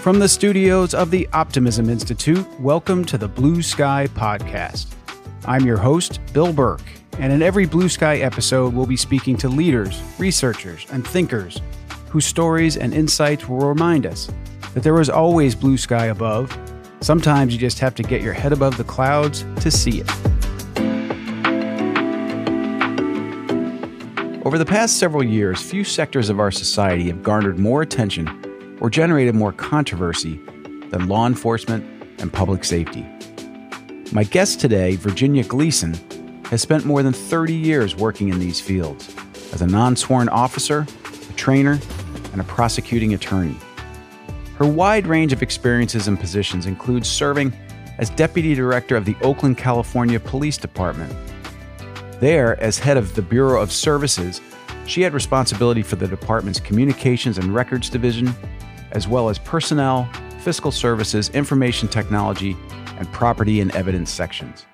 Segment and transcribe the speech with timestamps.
[0.00, 4.94] From the studios of the Optimism Institute, welcome to the Blue Sky Podcast.
[5.44, 6.80] I'm your host, Bill Burke,
[7.18, 11.60] and in every Blue Sky episode, we'll be speaking to leaders, researchers, and thinkers
[12.08, 14.30] whose stories and insights will remind us
[14.72, 16.58] that there is always blue sky above.
[17.02, 20.10] Sometimes you just have to get your head above the clouds to see it.
[24.46, 28.39] Over the past several years, few sectors of our society have garnered more attention
[28.80, 30.40] or generated more controversy
[30.90, 31.84] than law enforcement
[32.18, 33.06] and public safety.
[34.12, 35.94] My guest today, Virginia Gleason,
[36.46, 39.14] has spent more than 30 years working in these fields
[39.52, 40.86] as a non sworn officer,
[41.28, 41.78] a trainer,
[42.32, 43.56] and a prosecuting attorney.
[44.56, 47.52] Her wide range of experiences and positions includes serving
[47.98, 51.14] as Deputy Director of the Oakland, California Police Department.
[52.18, 54.40] There, as head of the Bureau of Services,
[54.86, 58.34] she had responsibility for the department's Communications and Records Division,
[58.92, 60.08] as well as personnel,
[60.40, 62.56] fiscal services, information technology,
[62.98, 64.66] and property and evidence sections.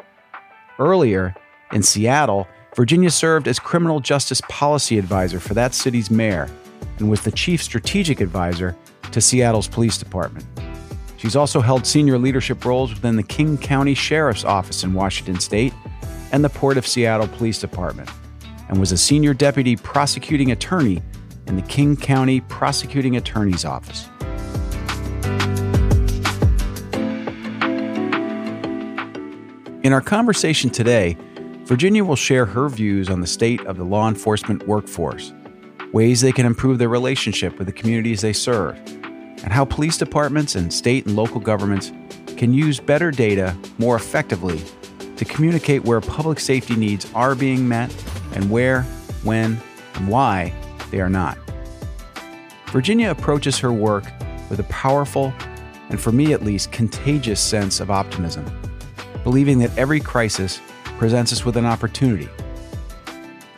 [0.79, 1.35] Earlier,
[1.73, 6.49] in Seattle, Virginia served as criminal justice policy advisor for that city's mayor
[6.99, 8.77] and was the chief strategic advisor
[9.13, 10.45] to Seattle's police department.
[11.17, 15.73] She's also held senior leadership roles within the King County Sheriff's Office in Washington State
[16.33, 18.11] and the Port of Seattle Police Department,
[18.69, 21.03] and was a senior deputy prosecuting attorney
[21.47, 24.09] in the King County Prosecuting Attorney's Office.
[29.83, 31.17] In our conversation today,
[31.65, 35.33] Virginia will share her views on the state of the law enforcement workforce,
[35.93, 40.57] ways they can improve their relationship with the communities they serve, and how police departments
[40.57, 41.93] and state and local governments
[42.37, 44.61] can use better data more effectively
[45.17, 47.95] to communicate where public safety needs are being met
[48.35, 48.83] and where,
[49.23, 49.61] when,
[49.95, 50.53] and why
[50.91, 51.39] they are not.
[52.69, 54.05] Virginia approaches her work
[54.51, 55.33] with a powerful,
[55.89, 58.45] and for me at least, contagious sense of optimism,
[59.25, 60.61] believing that every crisis
[60.99, 62.29] presents us with an opportunity.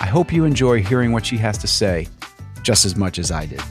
[0.00, 2.08] I hope you enjoy hearing what she has to say
[2.62, 3.62] just as much as I did.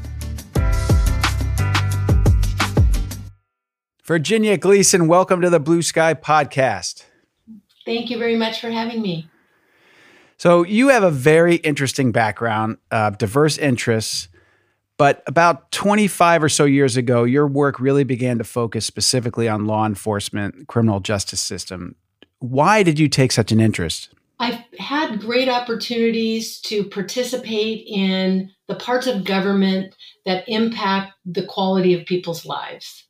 [4.03, 7.03] Virginia Gleason, welcome to the Blue Sky Podcast.
[7.85, 9.29] Thank you very much for having me.
[10.37, 14.27] So, you have a very interesting background, uh, diverse interests,
[14.97, 19.65] but about 25 or so years ago, your work really began to focus specifically on
[19.65, 21.95] law enforcement, criminal justice system.
[22.39, 24.09] Why did you take such an interest?
[24.39, 31.93] I've had great opportunities to participate in the parts of government that impact the quality
[31.93, 33.05] of people's lives.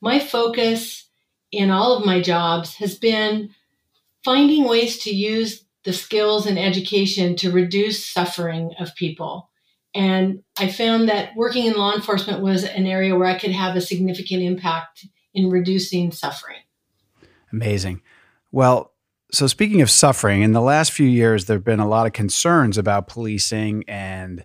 [0.00, 1.08] My focus
[1.50, 3.50] in all of my jobs has been
[4.24, 9.50] finding ways to use the skills and education to reduce suffering of people.
[9.94, 13.76] And I found that working in law enforcement was an area where I could have
[13.76, 16.60] a significant impact in reducing suffering.
[17.52, 18.00] Amazing.
[18.50, 18.92] Well,
[19.32, 22.12] so speaking of suffering, in the last few years, there have been a lot of
[22.12, 24.44] concerns about policing and,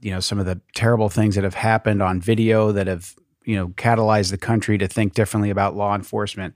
[0.00, 3.56] you know, some of the terrible things that have happened on video that have, you
[3.56, 6.54] know, catalyzed the country to think differently about law enforcement.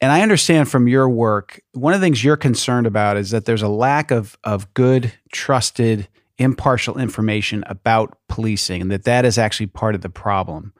[0.00, 3.46] And I understand from your work, one of the things you're concerned about is that
[3.46, 6.08] there's a lack of of good, trusted
[6.38, 10.74] impartial information about policing and that that is actually part of the problem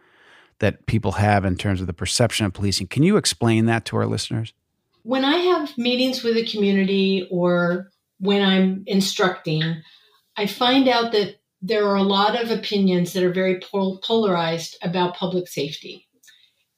[0.59, 2.87] that people have in terms of the perception of policing.
[2.87, 4.53] Can you explain that to our listeners?
[5.03, 9.83] When I have meetings with a community or when I'm instructing,
[10.37, 14.77] I find out that there are a lot of opinions that are very pol- polarized
[14.83, 16.07] about public safety.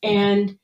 [0.03, 0.59] And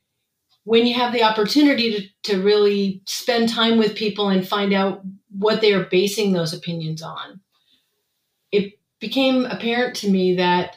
[0.65, 5.01] when you have the opportunity to, to really spend time with people and find out
[5.29, 7.39] what they are basing those opinions on,
[8.51, 10.75] it became apparent to me that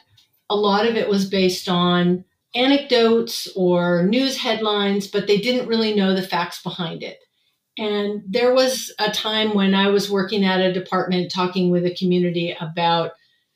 [0.49, 2.23] a lot of it was based on
[2.55, 7.19] anecdotes or news headlines, but they didn't really know the facts behind it.
[7.77, 11.95] And there was a time when I was working at a department talking with a
[11.95, 13.11] community about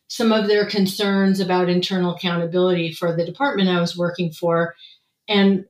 [0.08, 4.76] some of their concerns about internal accountability for the department I was working for.
[5.28, 5.66] And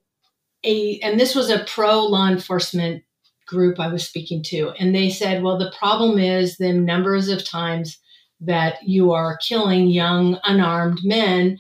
[0.64, 3.04] a and this was a pro law enforcement
[3.48, 4.70] group I was speaking to.
[4.80, 8.00] And they said, well, the problem is the numbers of times
[8.40, 11.60] that you are killing young, unarmed men,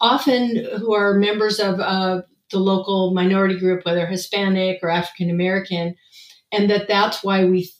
[0.00, 5.96] often who are members of uh, the local minority group, whether Hispanic or African American,
[6.52, 7.70] and that that's why we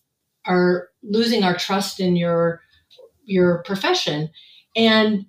[0.46, 2.60] are losing our trust in your
[3.24, 4.30] your profession.
[4.76, 5.26] And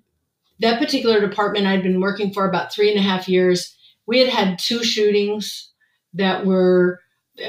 [0.60, 3.75] that particular department I'd been working for about three and a half years.
[4.06, 5.72] We had had two shootings
[6.14, 7.00] that were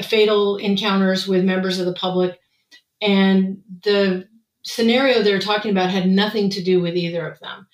[0.04, 2.40] fatal encounters with members of the public,
[3.02, 4.28] and the
[4.64, 7.68] scenario they're talking about had nothing to do with either of them.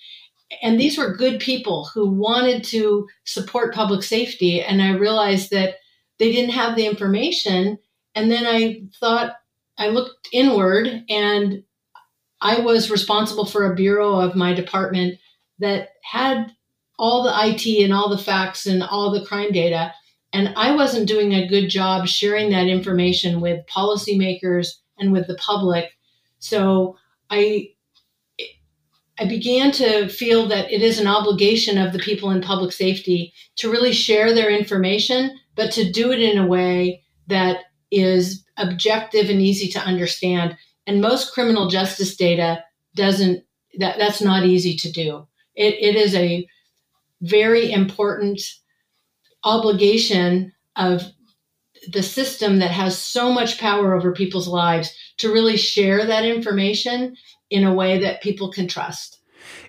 [0.62, 4.62] and these were good people who wanted to support public safety.
[4.62, 5.75] And I realized that
[6.19, 7.79] they didn't have the information.
[8.15, 9.36] And then I thought,
[9.77, 11.63] I looked inward and
[12.41, 15.18] I was responsible for a bureau of my department
[15.59, 16.51] that had
[17.00, 19.94] all the IT and all the facts and all the crime data.
[20.31, 25.36] And I wasn't doing a good job sharing that information with policymakers and with the
[25.36, 25.92] public.
[26.40, 26.98] So
[27.30, 27.69] I
[29.19, 33.31] I began to feel that it is an obligation of the people in public safety
[33.57, 39.30] to really share their information, but to do it in a way that is objective
[39.30, 40.57] and easy to understand.
[40.88, 42.63] And most criminal justice data
[42.96, 43.44] doesn't
[43.80, 45.28] that that's not easy to do.
[45.56, 46.48] It, it is a
[47.24, 48.42] very important
[49.44, 51.04] obligation of
[51.92, 57.16] the system that has so much power over people's lives to really share that information
[57.50, 59.20] in a way that people can trust.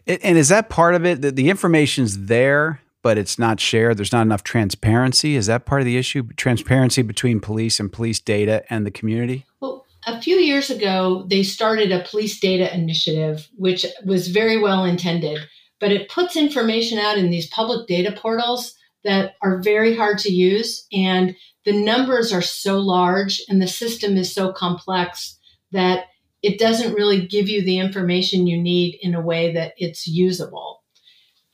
[0.07, 1.23] And is that part of it?
[1.23, 3.97] That the information's there, but it's not shared.
[3.97, 5.37] There's not enough transparency.
[5.37, 6.29] Is that part of the issue?
[6.37, 9.47] Transparency between police and police data and the community?
[9.61, 14.85] Well, a few years ago, they started a police data initiative, which was very well
[14.85, 15.39] intended,
[15.85, 20.33] but it puts information out in these public data portals that are very hard to
[20.33, 20.87] use.
[20.95, 21.37] And
[21.67, 25.39] the numbers are so large and the system is so complex
[25.73, 26.07] that
[26.43, 30.83] it doesn't really give you the information you need in a way that it's usable.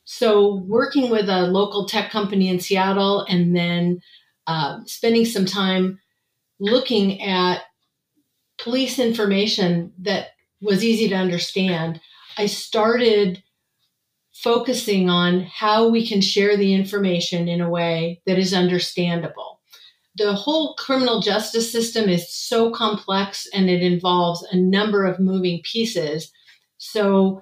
[0.05, 4.01] So, working with a local tech company in Seattle and then
[4.47, 5.99] uh, spending some time
[6.61, 7.63] looking at
[8.59, 10.29] police information that
[10.61, 12.01] was easy to understand,
[12.39, 13.43] I started
[14.43, 19.61] focusing on how we can share the information in a way that is understandable
[20.17, 25.61] the whole criminal justice system is so complex and it involves a number of moving
[25.63, 26.31] pieces.
[26.79, 27.41] So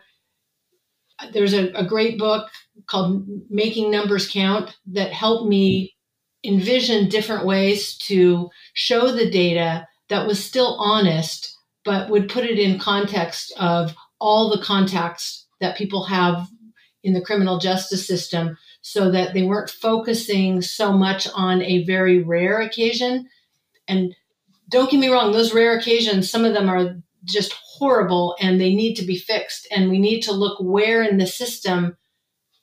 [1.33, 2.49] there's a, a great book
[2.87, 5.97] called Making Numbers Count that helped me
[6.45, 12.59] envision different ways to show the data that was still honest, but would put it
[12.59, 16.47] in context of all the contacts that people have
[17.09, 22.23] in the criminal justice system so that they weren't focusing so much on a very
[22.23, 23.27] rare occasion.
[23.89, 24.15] And
[24.69, 28.75] don't get me wrong, those rare occasions, some of them are just horrible and they
[28.75, 29.67] need to be fixed.
[29.75, 31.97] And we need to look where in the system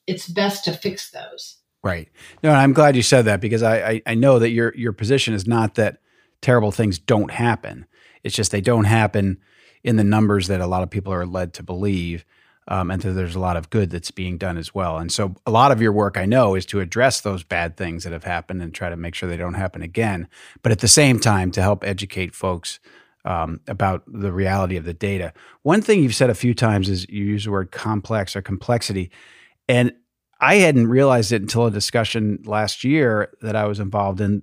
[0.06, 1.58] it's best to fix those.
[1.82, 2.08] Right.
[2.42, 5.34] No, I'm glad you said that because I, I, I know that your your position
[5.34, 5.98] is not that
[6.40, 7.86] terrible things don't happen.
[8.22, 9.38] It's just they don't happen
[9.82, 12.24] in the numbers that a lot of people are led to believe
[12.68, 14.98] um, and that there's a lot of good that's being done as well.
[14.98, 18.04] And so, a lot of your work, I know, is to address those bad things
[18.04, 20.28] that have happened and try to make sure they don't happen again.
[20.62, 22.80] But at the same time, to help educate folks
[23.24, 25.32] um, about the reality of the data.
[25.62, 29.10] One thing you've said a few times is you use the word complex or complexity,
[29.68, 29.92] and
[30.40, 34.42] I hadn't realized it until a discussion last year that I was involved in.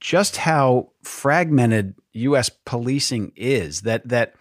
[0.00, 2.48] Just how fragmented U.S.
[2.48, 3.82] policing is.
[3.82, 4.34] That that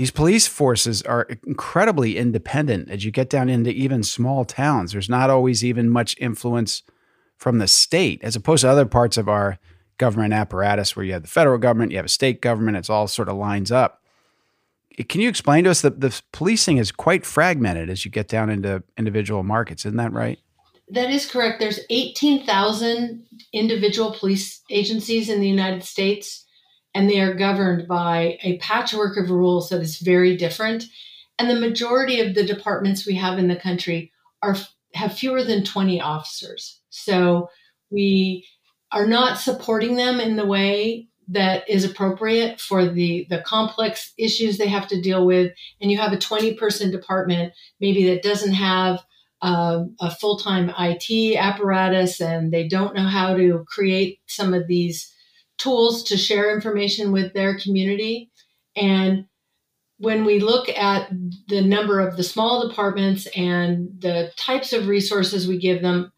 [0.00, 4.92] these police forces are incredibly independent as you get down into even small towns.
[4.92, 6.82] There's not always even much influence
[7.36, 9.58] from the state, as opposed to other parts of our
[9.98, 13.08] government apparatus where you have the federal government, you have a state government, it's all
[13.08, 14.00] sort of lines up.
[14.98, 18.26] Eh, can you explain to us that the policing is quite fragmented as you get
[18.26, 19.84] down into individual markets?
[19.84, 20.38] Isn't that right?
[20.88, 21.60] That is correct.
[21.60, 26.46] There's 18,000 individual police agencies in the United States
[26.94, 30.84] and they are governed by a patchwork of rules that is very different.
[31.38, 34.56] And the majority of the departments we have in the country are
[34.94, 36.80] have fewer than 20 officers.
[36.90, 37.48] So
[37.90, 38.46] we
[38.92, 44.58] are not supporting them in the way that is appropriate for the the complex issues
[44.58, 48.54] they have to deal with and you have a 20 person department maybe that doesn't
[48.54, 49.00] have
[49.42, 55.14] uh, a full-time IT apparatus and they don't know how to create some of these
[55.60, 58.30] tools to share information with their community.
[58.74, 59.26] And
[59.98, 61.10] when we look at
[61.48, 66.10] the number of the small departments and the types of resources we give them,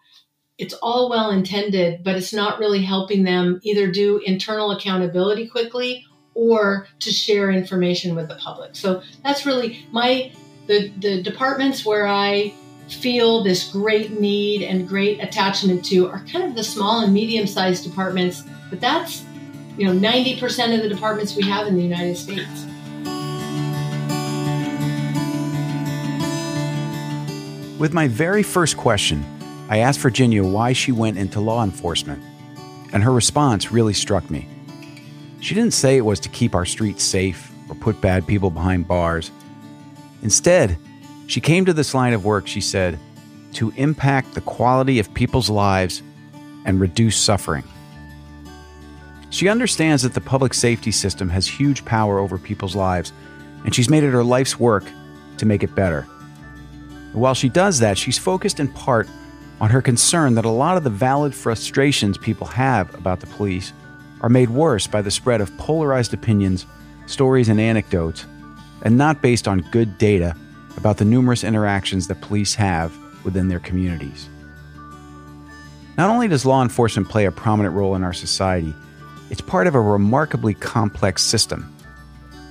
[0.56, 6.04] it's all well intended, but it's not really helping them either do internal accountability quickly
[6.34, 8.76] or to share information with the public.
[8.76, 10.32] So that's really my
[10.68, 12.54] the the departments where I
[12.88, 17.46] feel this great need and great attachment to are kind of the small and medium
[17.46, 19.24] sized departments, but that's
[19.76, 22.66] you know 90% of the departments we have in the United States.
[27.78, 29.24] With my very first question,
[29.68, 32.22] I asked Virginia why she went into law enforcement,
[32.92, 34.46] and her response really struck me.
[35.40, 38.86] She didn't say it was to keep our streets safe or put bad people behind
[38.86, 39.32] bars.
[40.22, 40.78] Instead,
[41.26, 42.98] She came to this line of work, she said,
[43.54, 46.02] to impact the quality of people's lives
[46.66, 47.64] and reduce suffering.
[49.32, 53.14] She understands that the public safety system has huge power over people's lives,
[53.64, 54.84] and she's made it her life's work
[55.38, 56.02] to make it better.
[57.14, 59.08] while she does that, she's focused in part
[59.58, 63.72] on her concern that a lot of the valid frustrations people have about the police
[64.20, 66.66] are made worse by the spread of polarized opinions,
[67.06, 68.26] stories, and anecdotes,
[68.82, 70.36] and not based on good data
[70.76, 74.28] about the numerous interactions that police have within their communities.
[75.96, 78.74] Not only does law enforcement play a prominent role in our society,
[79.32, 81.74] it's part of a remarkably complex system.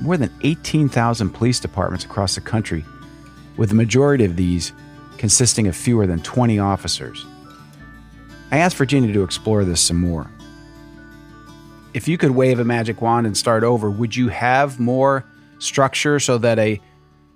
[0.02, 2.84] More than 18,000 police departments across the country,
[3.56, 4.74] with the majority of these
[5.20, 7.24] consisting of fewer than 20 officers.
[8.50, 10.32] I asked Virginia to explore this some more.
[11.94, 15.24] If you could wave a magic wand and start over, would you have more
[15.60, 16.82] structure so that a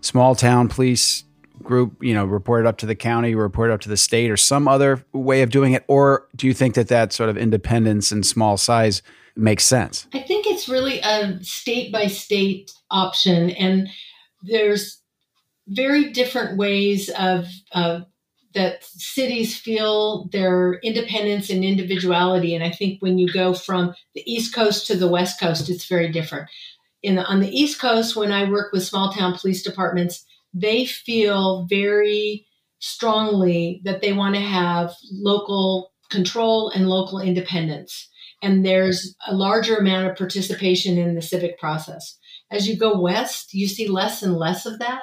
[0.01, 1.23] small town police
[1.61, 4.67] group, you know, reported up to the county, reported up to the state, or some
[4.67, 5.83] other way of doing it?
[5.87, 9.03] Or do you think that that sort of independence and small size
[9.35, 10.07] makes sense?
[10.13, 13.89] I think it's really a state by state option, and
[14.43, 15.01] there's
[15.67, 17.47] very different ways of
[18.55, 22.55] that cities feel their independence and individuality.
[22.55, 25.85] And I think when you go from the East Coast to the West Coast, it's
[25.85, 26.49] very different.
[27.03, 30.85] In the, on the East Coast, when I work with small town police departments, they
[30.85, 32.47] feel very
[32.79, 38.09] strongly that they want to have local control and local independence.
[38.41, 42.17] And there's a larger amount of participation in the civic process.
[42.51, 45.01] As you go west, you see less and less of that,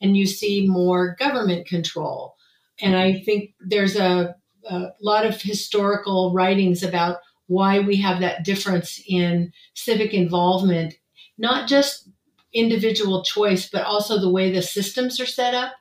[0.00, 2.34] and you see more government control.
[2.80, 4.34] And I think there's a,
[4.68, 10.94] a lot of historical writings about why we have that difference in civic involvement,
[11.38, 12.08] not just
[12.52, 15.72] individual choice, but also the way the systems are set up.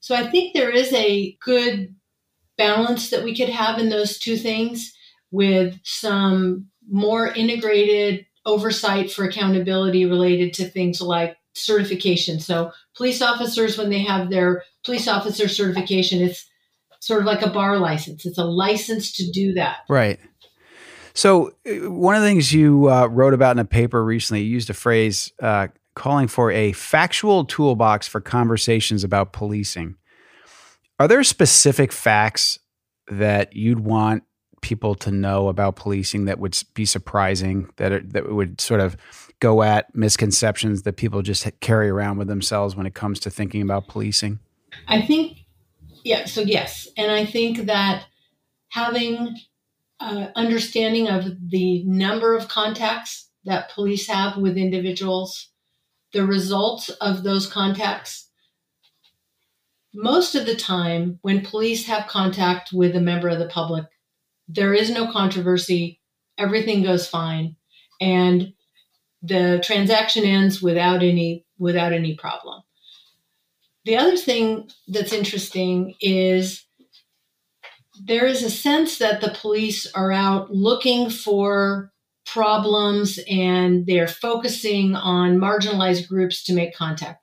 [0.00, 1.94] So I think there is a good
[2.56, 4.92] balance that we could have in those two things
[5.34, 12.38] with some more integrated oversight for accountability related to things like certification.
[12.38, 16.48] So police officers, when they have their police officer certification, it's
[17.00, 18.24] sort of like a bar license.
[18.24, 19.78] It's a license to do that.
[19.88, 20.20] Right.
[21.14, 24.50] So uh, one of the things you uh, wrote about in a paper recently, you
[24.50, 29.96] used a phrase uh, calling for a factual toolbox for conversations about policing.
[31.00, 32.60] Are there specific facts
[33.08, 34.22] that you'd want
[34.64, 38.96] people to know about policing that would be surprising that are, that would sort of
[39.38, 43.62] go at misconceptions that people just carry around with themselves when it comes to thinking
[43.62, 44.40] about policing?
[44.88, 45.38] I think
[46.04, 48.04] yeah, so yes, and I think that
[48.70, 49.36] having
[50.00, 55.48] uh, understanding of the number of contacts that police have with individuals
[56.14, 58.30] the results of those contacts.
[59.92, 63.84] Most of the time, when police have contact with a member of the public,
[64.48, 66.00] there is no controversy,
[66.38, 67.56] everything goes fine,
[68.00, 68.52] and
[69.22, 72.62] the transaction ends without any without any problem.
[73.84, 76.64] The other thing that's interesting is
[78.02, 81.92] there is a sense that the police are out looking for
[82.26, 87.22] problems and they're focusing on marginalized groups to make contact.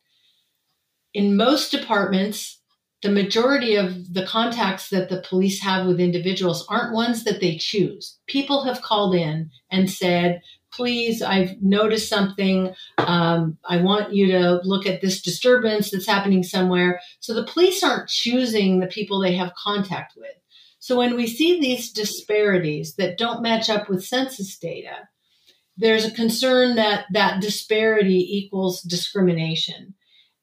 [1.14, 2.61] In most departments,
[3.02, 7.58] the majority of the contacts that the police have with individuals aren't ones that they
[7.58, 8.20] choose.
[8.28, 10.42] People have called in and said,
[10.72, 12.74] please, I've noticed something.
[13.00, 17.02] Um, I want you to look at this disturbance that's happening somewhere.
[17.20, 20.32] So the police aren't choosing the people they have contact with.
[20.80, 25.10] So when we see these disparities that don't match up with census data,
[25.78, 29.96] there's a concern that that disparity equals discrimination.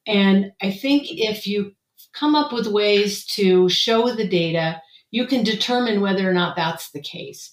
[0.07, 1.73] And I think if you
[2.19, 6.91] come up with ways to show the data, you can determine whether or not that's
[6.91, 7.51] the case.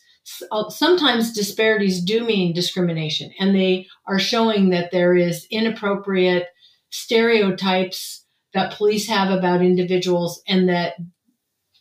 [0.52, 6.48] Uh, sometimes disparities do mean discrimination, and they are showing that there is inappropriate
[6.90, 10.94] stereotypes that police have about individuals and that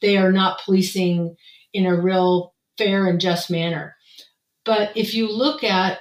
[0.02, 1.34] they are not policing
[1.72, 3.96] in a real fair and just manner.
[4.64, 6.00] But if you look at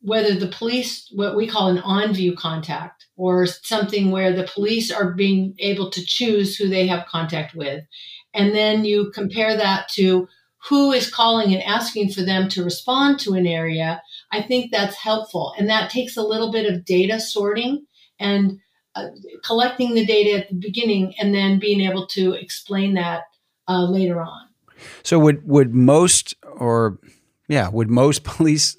[0.00, 4.90] whether the police, what we call an on view contact, or something where the police
[4.90, 7.84] are being able to choose who they have contact with,
[8.32, 10.28] and then you compare that to
[10.68, 14.02] who is calling and asking for them to respond to an area,
[14.32, 15.52] I think that's helpful.
[15.58, 17.86] And that takes a little bit of data sorting
[18.18, 18.60] and
[18.94, 19.08] uh,
[19.44, 23.24] collecting the data at the beginning and then being able to explain that
[23.68, 24.48] uh, later on.
[25.02, 26.98] So would would most or
[27.48, 28.76] yeah would most police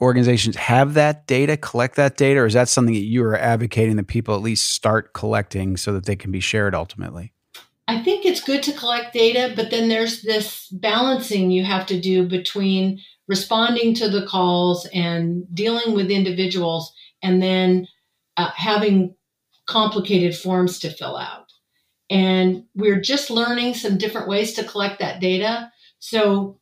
[0.00, 3.96] organizations have that data, collect that data, or is that something that you are advocating
[3.96, 7.32] that people at least start collecting so that they can be shared ultimately?
[7.88, 12.00] I think it's good to collect data, but then there's this balancing you have to
[12.00, 17.86] do between responding to the calls and dealing with individuals and then
[18.36, 19.14] uh, having
[19.66, 21.52] complicated forms to fill out.
[22.10, 25.72] And we're just learning some different ways to collect that data.
[25.98, 26.58] So,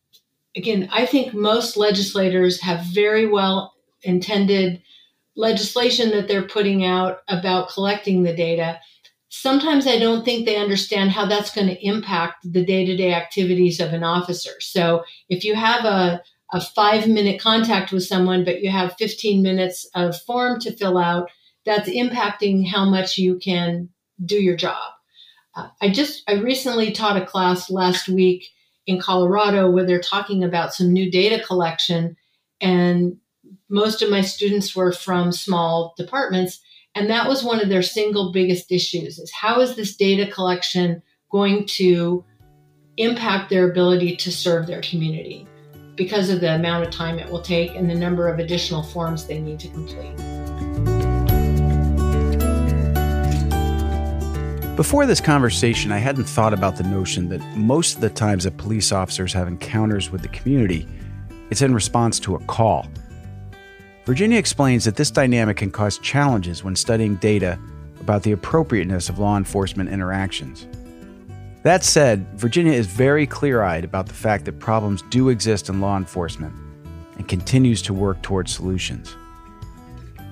[0.56, 4.82] again, I think most legislators have very well intended
[5.36, 8.78] legislation that they're putting out about collecting the data.
[9.30, 13.12] Sometimes I don't think they understand how that's going to impact the day to day
[13.12, 14.60] activities of an officer.
[14.60, 19.42] So, if you have a a five minute contact with someone, but you have 15
[19.42, 21.28] minutes of form to fill out,
[21.66, 23.88] that's impacting how much you can
[24.24, 24.92] do your job.
[25.56, 28.46] Uh, I just, I recently taught a class last week
[28.86, 32.16] in Colorado where they're talking about some new data collection.
[32.60, 33.16] And
[33.68, 36.60] most of my students were from small departments.
[36.94, 41.02] And that was one of their single biggest issues is how is this data collection
[41.30, 42.24] going to
[42.96, 45.48] impact their ability to serve their community?
[45.96, 49.26] because of the amount of time it will take and the number of additional forms
[49.26, 50.43] they need to complete.
[54.76, 58.56] Before this conversation, I hadn't thought about the notion that most of the times that
[58.56, 60.88] police officers have encounters with the community,
[61.48, 62.88] it's in response to a call.
[64.04, 67.56] Virginia explains that this dynamic can cause challenges when studying data
[68.00, 70.66] about the appropriateness of law enforcement interactions.
[71.62, 75.80] That said, Virginia is very clear eyed about the fact that problems do exist in
[75.80, 76.52] law enforcement
[77.16, 79.14] and continues to work towards solutions.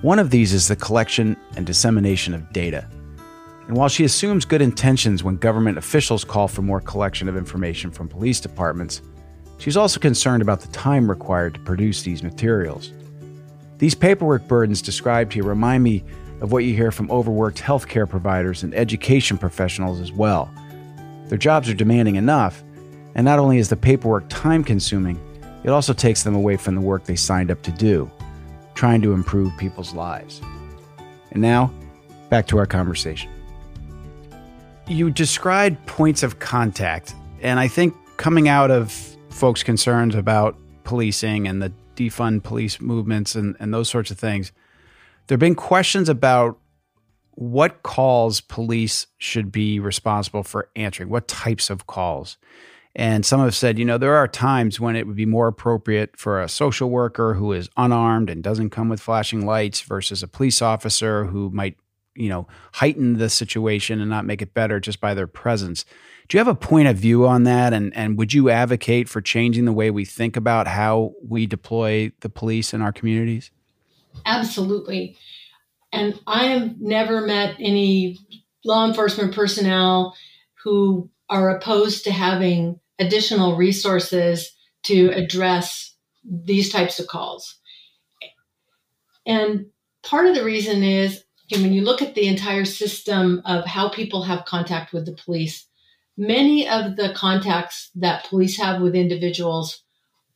[0.01, 2.89] One of these is the collection and dissemination of data.
[3.73, 7.89] And while she assumes good intentions when government officials call for more collection of information
[7.89, 9.01] from police departments,
[9.57, 12.93] she's also concerned about the time required to produce these materials.
[13.79, 16.03] These paperwork burdens described here remind me
[16.39, 20.53] of what you hear from overworked healthcare providers and education professionals as well
[21.29, 22.61] their jobs are demanding enough,
[23.15, 25.19] and not only is the paperwork time consuming,
[25.63, 28.11] it also takes them away from the work they signed up to do,
[28.75, 30.41] trying to improve people's lives.
[31.31, 31.73] And now,
[32.29, 33.32] back to our conversation.
[34.87, 38.91] You described points of contact, and I think coming out of
[39.29, 44.51] folks' concerns about policing and the defund police movements and, and those sorts of things,
[45.27, 46.59] there have been questions about
[47.31, 52.37] what calls police should be responsible for answering, what types of calls.
[52.95, 56.15] And some have said, you know, there are times when it would be more appropriate
[56.15, 60.27] for a social worker who is unarmed and doesn't come with flashing lights versus a
[60.27, 61.75] police officer who might,
[62.15, 65.85] you know, heighten the situation and not make it better just by their presence.
[66.27, 67.73] Do you have a point of view on that?
[67.73, 72.11] And, and would you advocate for changing the way we think about how we deploy
[72.21, 73.51] the police in our communities?
[74.25, 75.17] Absolutely.
[75.91, 78.19] And I have never met any
[78.63, 80.15] law enforcement personnel
[80.63, 84.51] who are opposed to having additional resources
[84.83, 87.59] to address these types of calls.
[89.25, 89.67] And
[90.03, 91.23] part of the reason is
[91.61, 95.67] when you look at the entire system of how people have contact with the police,
[96.17, 99.83] many of the contacts that police have with individuals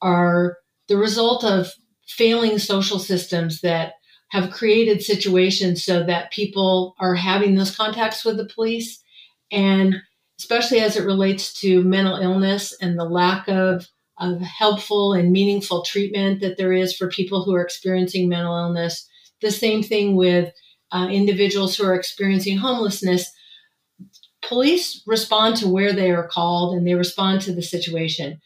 [0.01, 1.71] are the result of
[2.08, 3.93] failing social systems that
[4.30, 9.01] have created situations so that people are having those contacts with the police.
[9.51, 9.95] And
[10.39, 13.88] especially as it relates to mental illness and the lack of,
[14.19, 19.08] of helpful and meaningful treatment that there is for people who are experiencing mental illness.
[19.41, 20.53] The same thing with
[20.91, 23.30] uh, individuals who are experiencing homelessness.
[24.41, 28.39] Police respond to where they are called and they respond to the situation.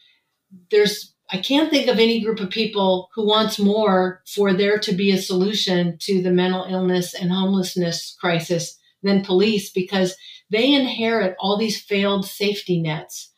[0.70, 4.92] There's I can't think of any group of people who wants more for there to
[4.92, 10.14] be a solution to the mental illness and homelessness crisis than police because
[10.50, 13.32] they inherit all these failed safety nets.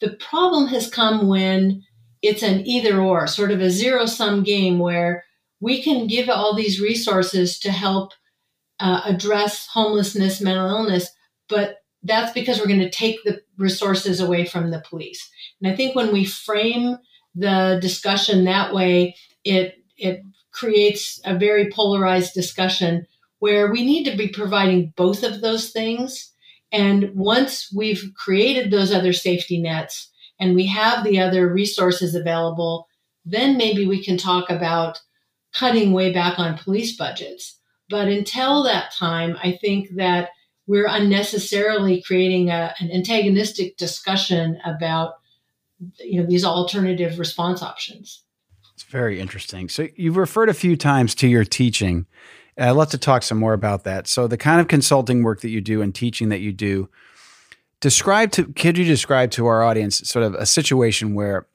[0.00, 1.82] The problem has come when
[2.22, 5.24] it's an either or, sort of a zero sum game where
[5.60, 8.12] we can give all these resources to help
[8.80, 11.10] uh, address homelessness, mental illness,
[11.48, 15.28] but that's because we're going to take the resources away from the police.
[15.60, 16.96] And I think when we frame
[17.34, 23.06] the discussion that way, it it creates a very polarized discussion
[23.38, 26.32] where we need to be providing both of those things.
[26.72, 32.86] And once we've created those other safety nets and we have the other resources available,
[33.24, 35.00] then maybe we can talk about
[35.52, 37.59] cutting way back on police budgets.
[37.90, 40.30] But until that time, I think that
[40.66, 45.14] we're unnecessarily creating a, an antagonistic discussion about
[45.98, 48.22] you know these alternative response options.
[48.74, 49.68] It's very interesting.
[49.68, 52.06] So you've referred a few times to your teaching.
[52.58, 54.06] Uh, I'd love to talk some more about that.
[54.06, 56.88] So the kind of consulting work that you do and teaching that you do,
[57.80, 61.46] describe to could you describe to our audience sort of a situation where,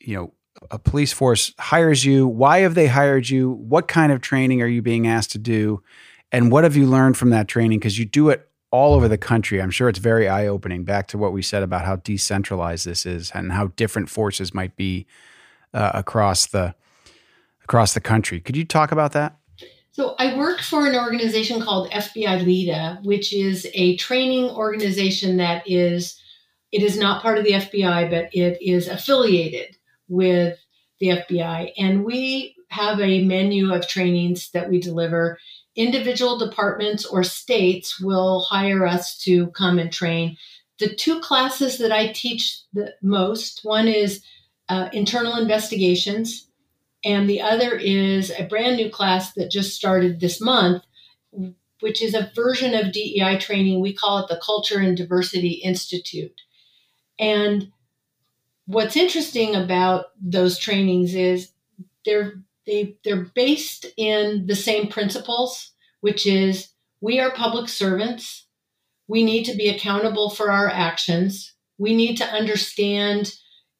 [0.00, 0.32] you know,
[0.70, 2.26] a police force hires you.
[2.26, 3.50] Why have they hired you?
[3.50, 5.82] What kind of training are you being asked to do?
[6.30, 7.78] And what have you learned from that training?
[7.78, 9.62] Because you do it all over the country.
[9.62, 10.84] I'm sure it's very eye opening.
[10.84, 14.76] Back to what we said about how decentralized this is and how different forces might
[14.76, 15.06] be
[15.72, 16.74] uh, across the
[17.64, 18.40] across the country.
[18.40, 19.36] Could you talk about that?
[19.92, 25.62] So I work for an organization called FBI LEEDA, which is a training organization that
[25.66, 26.20] is
[26.70, 29.77] it is not part of the FBI, but it is affiliated
[30.08, 30.58] with
[31.00, 31.72] the FBI.
[31.78, 35.38] And we have a menu of trainings that we deliver.
[35.76, 40.36] Individual departments or states will hire us to come and train.
[40.78, 44.22] The two classes that I teach the most one is
[44.68, 46.48] uh, internal investigations,
[47.04, 50.82] and the other is a brand new class that just started this month,
[51.80, 53.80] which is a version of DEI training.
[53.80, 56.40] We call it the Culture and Diversity Institute.
[57.18, 57.72] And
[58.68, 61.50] what's interesting about those trainings is
[62.04, 62.34] they're
[62.66, 66.68] they, they're based in the same principles, which is
[67.00, 68.46] we are public servants.
[69.08, 71.54] We need to be accountable for our actions.
[71.78, 73.32] We need to understand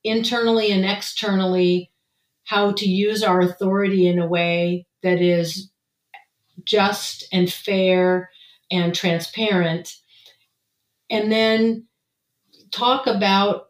[0.04, 1.90] internally and externally
[2.44, 5.70] how to use our authority in a way that is
[6.64, 8.30] just and fair
[8.70, 9.96] and transparent.
[11.10, 11.86] And then
[12.70, 13.67] talk about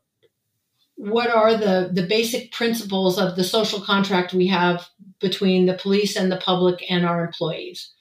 [0.98, 4.84] what are the, the basic principles of the social contract we have
[5.20, 7.92] between the police and the public and our employees.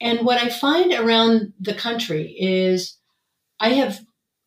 [0.00, 2.96] And what I find around the country is
[3.58, 4.00] I have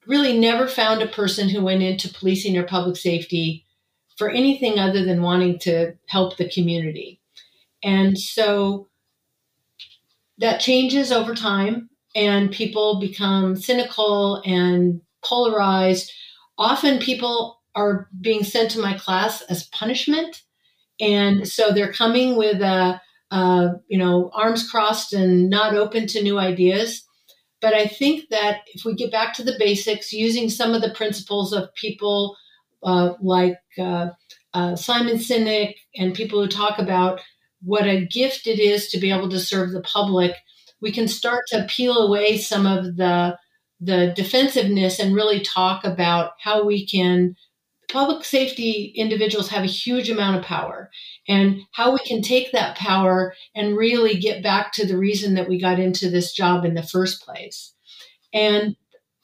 [0.07, 3.65] really never found a person who went into policing or public safety
[4.17, 7.19] for anything other than wanting to help the community.
[7.83, 8.87] And so
[10.37, 16.11] that changes over time, and people become cynical and polarized.
[16.57, 20.41] Often people are being sent to my class as punishment.
[20.99, 26.23] And so they're coming with a, a you know, arms crossed and not open to
[26.23, 27.03] new ideas.
[27.61, 30.93] But I think that if we get back to the basics, using some of the
[30.93, 32.35] principles of people
[32.83, 34.09] uh, like uh,
[34.53, 37.21] uh, Simon Sinek and people who talk about
[37.61, 40.35] what a gift it is to be able to serve the public,
[40.81, 43.37] we can start to peel away some of the
[43.79, 47.35] the defensiveness and really talk about how we can
[47.93, 50.89] public safety individuals have a huge amount of power
[51.27, 55.47] and how we can take that power and really get back to the reason that
[55.47, 57.75] we got into this job in the first place.
[58.33, 58.75] And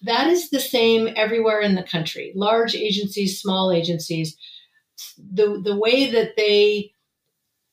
[0.03, 4.37] that is the same everywhere in the country large agencies, small agencies.
[5.17, 6.93] The, the way that they,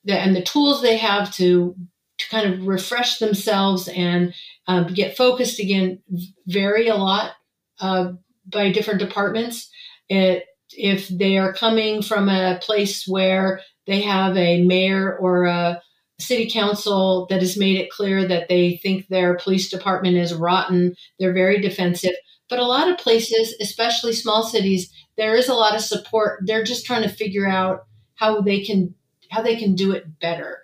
[0.04, 1.76] the, and the tools they have to,
[2.18, 4.32] to kind of refresh themselves and
[4.66, 6.00] um, get focused again
[6.46, 7.32] vary a lot
[7.80, 8.12] uh,
[8.46, 9.68] by different departments.
[10.08, 15.80] It, if they are coming from a place where they have a mayor or a
[16.18, 20.94] city council that has made it clear that they think their police department is rotten,
[21.18, 22.14] they're very defensive.
[22.48, 26.40] But a lot of places, especially small cities, there is a lot of support.
[26.46, 28.94] They're just trying to figure out how they can
[29.30, 30.60] how they can do it better.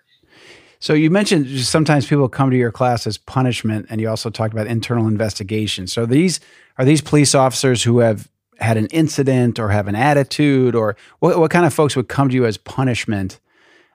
[0.78, 4.52] So you mentioned sometimes people come to your class as punishment, and you also talked
[4.52, 5.86] about internal investigation.
[5.86, 6.40] So these
[6.78, 8.28] are these police officers who have
[8.62, 12.28] had an incident or have an attitude, or what, what kind of folks would come
[12.28, 13.40] to you as punishment?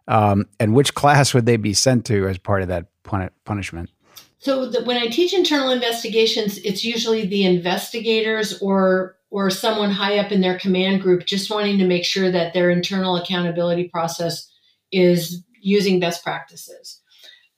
[0.08, 3.90] Um, and which class would they be sent to as part of that pun- punishment?
[4.40, 10.20] So the, when I teach internal investigations, it's usually the investigators or or someone high
[10.20, 14.50] up in their command group just wanting to make sure that their internal accountability process
[14.92, 17.02] is using best practices.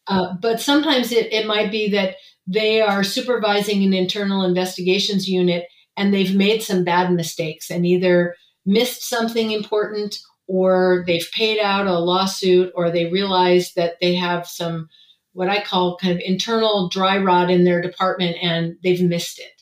[0.07, 2.15] Uh, but sometimes it, it might be that
[2.47, 5.65] they are supervising an internal investigations unit
[5.99, 8.33] and they've made some bad mistakes and either
[8.65, 14.47] missed something important or they've paid out a lawsuit or they realize that they have
[14.47, 14.87] some
[15.33, 19.61] what I call kind of internal dry rot in their department and they've missed it.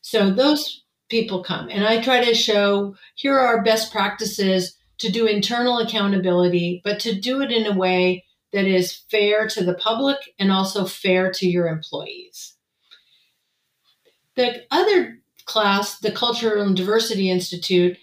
[0.00, 5.10] So those people come and I try to show here are our best practices to
[5.12, 9.74] do internal accountability, but to do it in a way that is fair to the
[9.74, 12.56] public and also fair to your employees.
[14.34, 15.17] The other
[15.48, 17.96] class, the Cultural and Diversity Institute,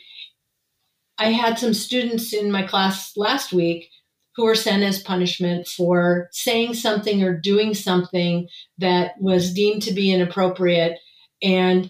[1.18, 3.90] I had some students in my class last week
[4.36, 9.94] who were sent as punishment for saying something or doing something that was deemed to
[9.94, 11.00] be inappropriate.
[11.42, 11.90] And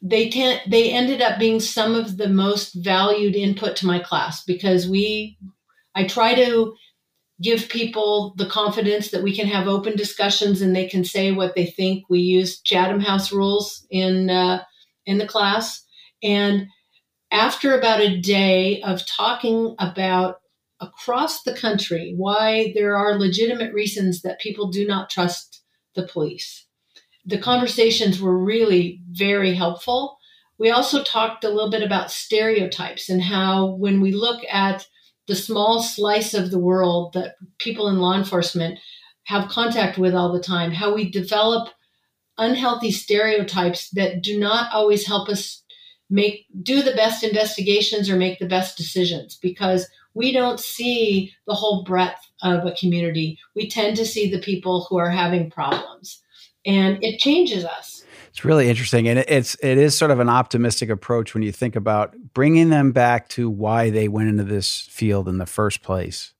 [0.00, 4.44] they tend they ended up being some of the most valued input to my class
[4.44, 5.38] because we
[5.94, 6.74] I try to
[7.40, 11.54] give people the confidence that we can have open discussions and they can say what
[11.54, 12.04] they think.
[12.08, 14.62] We use Chatham House rules in uh,
[15.06, 15.84] in the class,
[16.22, 16.66] and
[17.30, 20.36] after about a day of talking about
[20.80, 25.62] across the country why there are legitimate reasons that people do not trust
[25.94, 26.66] the police
[27.24, 30.18] the conversations were really very helpful.
[30.58, 34.86] We also talked a little bit about stereotypes and how, when we look at
[35.32, 38.78] the small slice of the world that people in law enforcement
[39.24, 41.70] have contact with all the time, how we develop
[42.36, 45.62] unhealthy stereotypes that do not always help us
[46.10, 51.54] make do the best investigations or make the best decisions because we don't see the
[51.54, 53.38] whole breadth of a community.
[53.56, 56.22] We tend to see the people who are having problems
[56.66, 58.04] and it changes us.
[58.32, 61.76] It's really interesting, and it's it is sort of an optimistic approach when you think
[61.76, 66.32] about bringing them back to why they went into this field in the first place.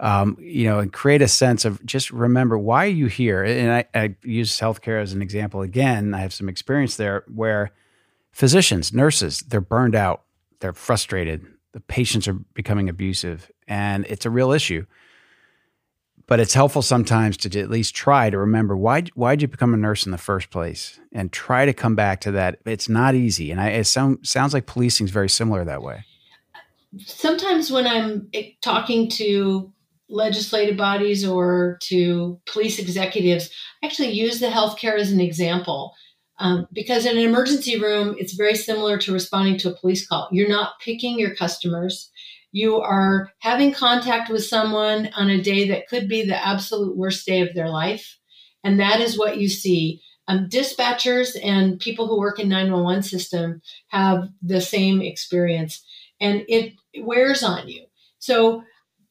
[0.00, 3.44] Um, you know, and create a sense of just remember why are you here.
[3.44, 6.12] And I, I use healthcare as an example again.
[6.12, 7.70] I have some experience there where
[8.32, 10.24] physicians, nurses, they're burned out,
[10.58, 14.84] they're frustrated, the patients are becoming abusive, and it's a real issue
[16.26, 19.76] but it's helpful sometimes to at least try to remember why why'd you become a
[19.76, 20.98] nurse in the first place?
[21.12, 22.58] And try to come back to that.
[22.66, 23.50] It's not easy.
[23.50, 26.04] And I, it sound, sounds like policing is very similar that way.
[26.98, 29.72] Sometimes when i'm eh, talking to
[30.08, 33.50] legislative bodies or to police executives
[33.82, 35.94] I actually use the healthcare as an example.
[36.38, 40.28] Um, because in an emergency room it's very similar to responding to a police call.
[40.32, 42.10] You're not picking your customers
[42.56, 47.26] you are having contact with someone on a day that could be the absolute worst
[47.26, 48.16] day of their life.
[48.64, 50.00] And that is what you see.
[50.26, 55.84] Um, dispatchers and people who work in 911 system have the same experience
[56.18, 57.84] and it wears on you.
[58.20, 58.62] So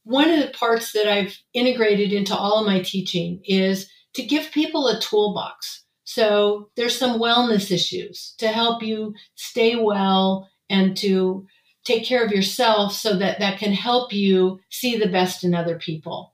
[0.05, 4.51] one of the parts that I've integrated into all of my teaching is to give
[4.53, 5.83] people a toolbox.
[6.03, 11.45] So there's some wellness issues to help you stay well and to
[11.85, 15.77] take care of yourself so that that can help you see the best in other
[15.77, 16.33] people.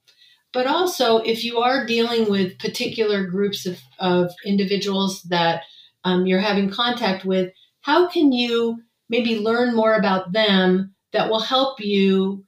[0.53, 5.63] But also, if you are dealing with particular groups of, of individuals that
[6.03, 11.39] um, you're having contact with, how can you maybe learn more about them that will
[11.39, 12.43] help you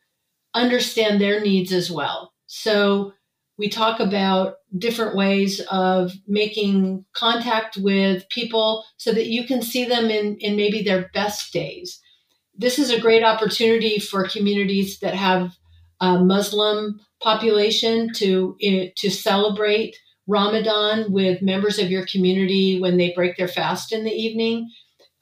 [0.53, 2.33] understand their needs as well?
[2.47, 3.13] So,
[3.55, 9.85] we talk about different ways of making contact with people so that you can see
[9.85, 12.01] them in, in maybe their best days
[12.55, 15.51] this is a great opportunity for communities that have
[15.99, 23.13] a Muslim population to eh, to celebrate Ramadan with members of your community when they
[23.13, 24.69] break their fast in the evening.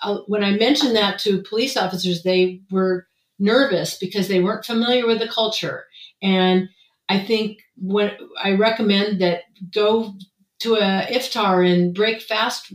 [0.03, 3.07] Uh, when I mentioned that to police officers, they were
[3.39, 5.85] nervous because they weren't familiar with the culture.
[6.21, 6.69] And
[7.09, 9.41] I think what I recommend that
[9.73, 10.13] go
[10.59, 12.71] to a iftar and break fast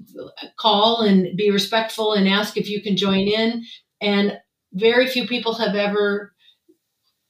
[0.58, 3.64] call and be respectful and ask if you can join in
[4.00, 4.38] and
[4.72, 6.32] very few people have ever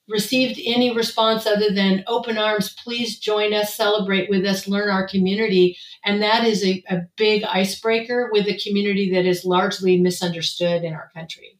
[0.09, 5.07] received any response other than open arms please join us celebrate with us learn our
[5.09, 5.77] community.
[6.05, 10.95] And that is a, a big icebreaker with a community that is largely misunderstood in
[10.95, 11.59] our country.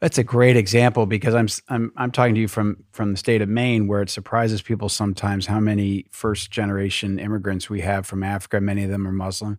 [0.00, 3.40] That's a great example because I'm, I'm I'm talking to you from from the state
[3.40, 8.22] of Maine, where it surprises people sometimes how many first generation immigrants we have from
[8.22, 8.60] Africa.
[8.60, 9.58] Many of them are Muslim,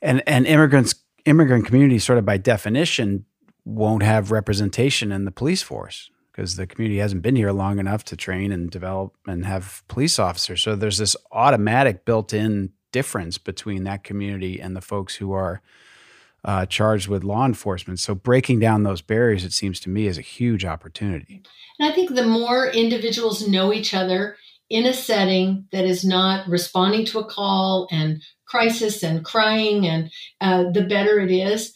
[0.00, 3.24] and and immigrants immigrant communities, sort of by definition,
[3.64, 8.04] won't have representation in the police force because the community hasn't been here long enough
[8.04, 10.60] to train and develop and have police officers.
[10.62, 15.62] So there's this automatic built-in difference between that community and the folks who are
[16.44, 17.98] uh, charged with law enforcement.
[18.00, 21.42] So breaking down those barriers, it seems to me, is a huge opportunity.
[21.78, 24.36] And I think the more individuals know each other
[24.68, 30.10] in a setting that is not responding to a call and crisis and crying, and
[30.40, 31.74] uh, the better it is.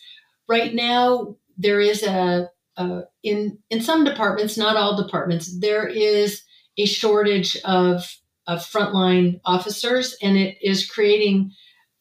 [0.49, 6.43] Right now, there is a, a in in some departments, not all departments, there is
[6.79, 8.17] a shortage of
[8.47, 11.51] of frontline officers, and it is creating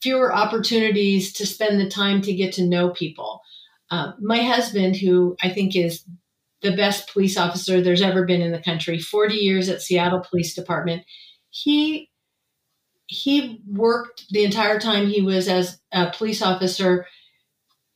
[0.01, 3.41] fewer opportunities to spend the time to get to know people.
[3.89, 6.05] Uh, my husband, who I think is
[6.61, 10.53] the best police officer there's ever been in the country, 40 years at Seattle Police
[10.53, 11.03] Department,
[11.49, 12.09] he
[13.07, 17.07] he worked the entire time he was as a police officer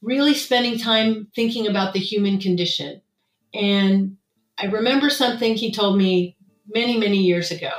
[0.01, 3.01] really spending time thinking about the human condition.
[3.53, 4.17] And
[4.57, 6.37] I remember something he told me
[6.73, 7.71] many, many years ago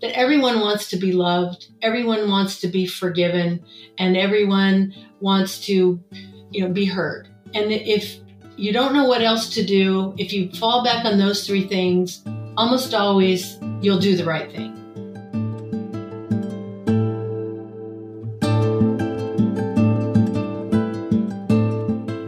[0.00, 3.64] that everyone wants to be loved, everyone wants to be forgiven,
[3.98, 6.02] and everyone wants to
[6.50, 7.28] you know, be heard.
[7.54, 8.18] And if
[8.56, 12.22] you don't know what else to do, if you fall back on those three things,
[12.56, 14.85] almost always you'll do the right thing.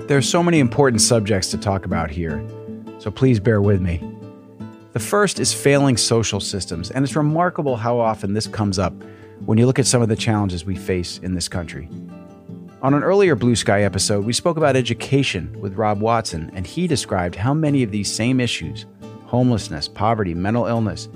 [0.08, 2.42] There are so many important subjects to talk about here,
[2.98, 4.02] so please bear with me.
[4.94, 8.94] The first is failing social systems, and it's remarkable how often this comes up
[9.44, 11.90] when you look at some of the challenges we face in this country.
[12.80, 16.86] On an earlier Blue Sky episode, we spoke about education with Rob Watson, and he
[16.86, 18.86] described how many of these same issues
[19.26, 21.10] homelessness, poverty, mental illness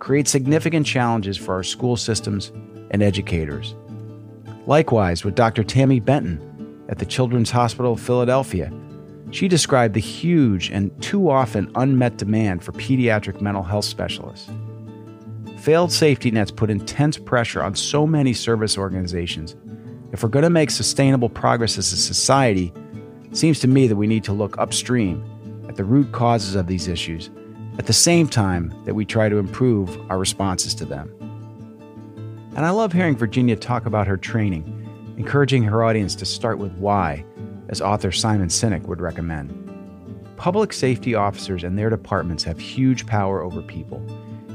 [0.00, 2.50] create significant challenges for our school systems
[2.90, 3.76] and educators.
[4.66, 5.62] Likewise, with Dr.
[5.62, 6.51] Tami Benton,
[6.92, 8.70] at the Children's Hospital of Philadelphia.
[9.30, 14.50] She described the huge and too often unmet demand for pediatric mental health specialists.
[15.56, 19.56] Failed safety nets put intense pressure on so many service organizations.
[20.12, 22.70] If we're going to make sustainable progress as a society,
[23.24, 25.24] it seems to me that we need to look upstream
[25.70, 27.30] at the root causes of these issues
[27.78, 31.10] at the same time that we try to improve our responses to them.
[32.54, 34.81] And I love hearing Virginia talk about her training
[35.16, 37.24] encouraging her audience to start with why,
[37.68, 39.58] as author Simon Sinek would recommend.
[40.36, 43.98] Public safety officers and their departments have huge power over people,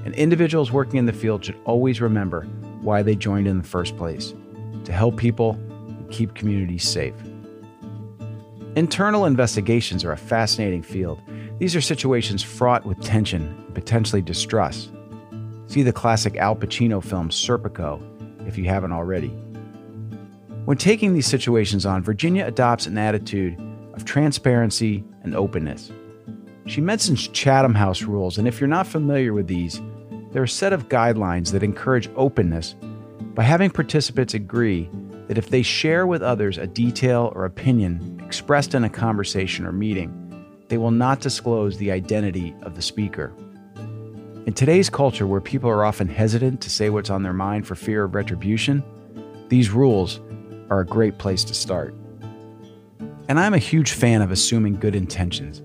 [0.06, 2.44] and individuals working in the field should always remember
[2.82, 4.34] why they joined in the first place
[4.84, 7.16] to help people and keep communities safe.
[8.76, 11.20] Internal investigations are a fascinating field.
[11.58, 14.92] These are situations fraught with tension and potentially distrust.
[15.66, 18.02] See the classic Al Pacino film Serpico
[18.48, 19.36] if you haven't already.
[20.68, 23.58] When taking these situations on, Virginia adopts an attitude
[23.94, 25.94] of transparency and openness.
[26.66, 29.80] She mentions Chatham House rules, and if you're not familiar with these,
[30.34, 32.76] they're a set of guidelines that encourage openness
[33.34, 34.90] by having participants agree
[35.30, 39.72] that if they share with others a detail or opinion expressed in a conversation or
[39.72, 40.12] meeting,
[40.68, 43.32] they will not disclose the identity of the speaker.
[44.46, 47.76] In today's culture, where people are often hesitant to say what's on their mind for
[47.76, 48.84] fear of retribution,
[49.48, 50.20] these rules
[50.70, 51.94] are a great place to start.
[53.30, 55.62] And I'm a huge fan of assuming good intentions.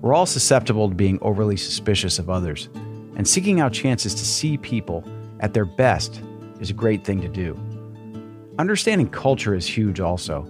[0.00, 2.68] We're all susceptible to being overly suspicious of others,
[3.16, 5.04] and seeking out chances to see people
[5.40, 6.22] at their best
[6.60, 7.58] is a great thing to do.
[8.58, 10.42] Understanding culture is huge also,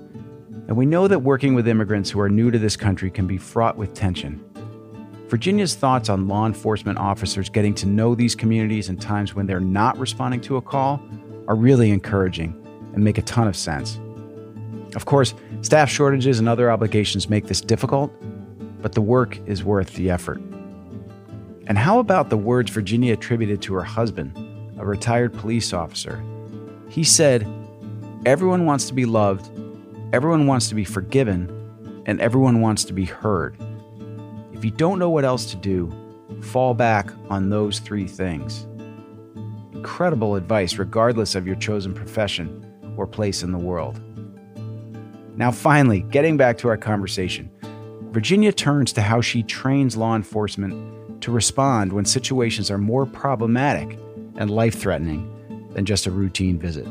[0.68, 3.38] and we know that working with immigrants who are new to this country can be
[3.38, 4.44] fraught with tension.
[5.28, 9.58] Virginia's thoughts on law enforcement officers getting to know these communities in times when they're
[9.58, 11.00] not responding to a call
[11.48, 12.65] are really encouraging
[12.96, 14.00] and make a ton of sense.
[14.96, 18.11] Of course, staff shortages and other obligations make this difficult,
[18.80, 20.40] but the work is worth the effort.
[21.68, 24.32] And how about the words Virginia attributed to her husband,
[24.78, 26.24] a retired police officer?
[26.88, 27.46] He said,
[28.24, 29.50] Everyone wants to be loved,
[30.14, 31.52] everyone wants to be forgiven,
[32.06, 33.56] and everyone wants to be heard.
[34.54, 35.92] If you don't know what else to do,
[36.40, 38.66] fall back on those three things.
[39.74, 42.65] Incredible advice, regardless of your chosen profession
[42.96, 44.00] or place in the world.
[45.37, 47.50] Now, finally, getting back to our conversation,
[48.11, 53.98] Virginia turns to how she trains law enforcement to respond when situations are more problematic
[54.37, 55.30] and life threatening
[55.74, 56.87] than just a routine visit.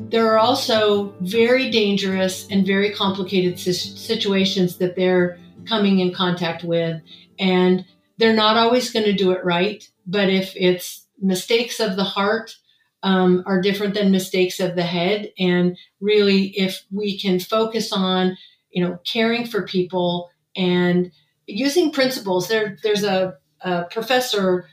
[0.00, 7.00] There are also very dangerous and very complicated situations that they're coming in contact with,
[7.38, 7.84] and
[8.18, 9.88] they're not always going to do it right.
[10.06, 12.56] But if it's mistakes of the heart,
[13.04, 15.30] um, are different than mistakes of the head.
[15.38, 18.36] And really, if we can focus on,
[18.70, 21.12] you know, caring for people and
[21.46, 24.66] using principles, there, there's a, a professor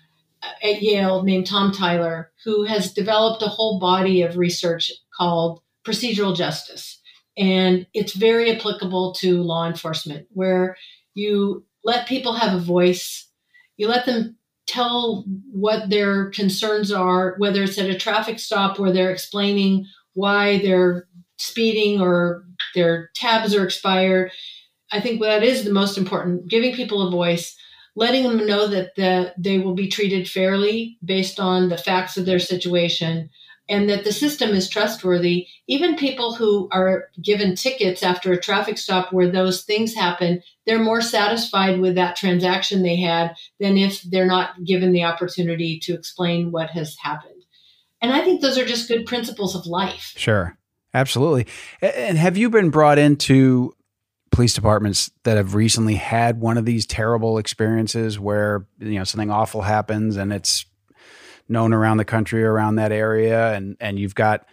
[0.63, 6.35] at Yale named Tom Tyler who has developed a whole body of research called procedural
[6.35, 6.99] justice.
[7.37, 10.77] And it's very applicable to law enforcement, where
[11.13, 13.27] you let people have a voice,
[13.75, 14.37] you let them
[14.71, 20.59] tell what their concerns are, whether it's at a traffic stop where they're explaining why
[20.59, 21.07] they're
[21.37, 24.31] speeding or their tabs are expired.
[24.91, 27.55] I think that is the most important giving people a voice,
[27.95, 32.25] letting them know that the, they will be treated fairly based on the facts of
[32.25, 33.29] their situation,
[33.71, 35.47] and that the system is trustworthy.
[35.65, 40.77] Even people who are given tickets after a traffic stop where those things happen, they're
[40.77, 45.93] more satisfied with that transaction they had than if they're not given the opportunity to
[45.93, 47.45] explain what has happened.
[48.01, 50.15] And I think those are just good principles of life.
[50.17, 50.57] Sure.
[50.93, 51.47] Absolutely.
[51.81, 53.73] And have you been brought into
[54.31, 59.29] police departments that have recently had one of these terrible experiences where you know something
[59.29, 60.65] awful happens and it's
[61.51, 64.47] known around the country around that area and and you've got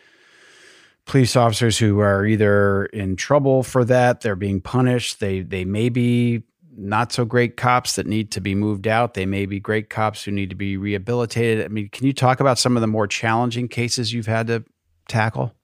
[1.08, 5.88] police officers who are either in trouble for that, they're being punished, they they may
[5.88, 6.42] be
[6.78, 9.14] not so great cops that need to be moved out.
[9.14, 11.64] They may be great cops who need to be rehabilitated.
[11.64, 14.64] I mean, can you talk about some of the more challenging cases you've had to
[15.08, 15.54] tackle?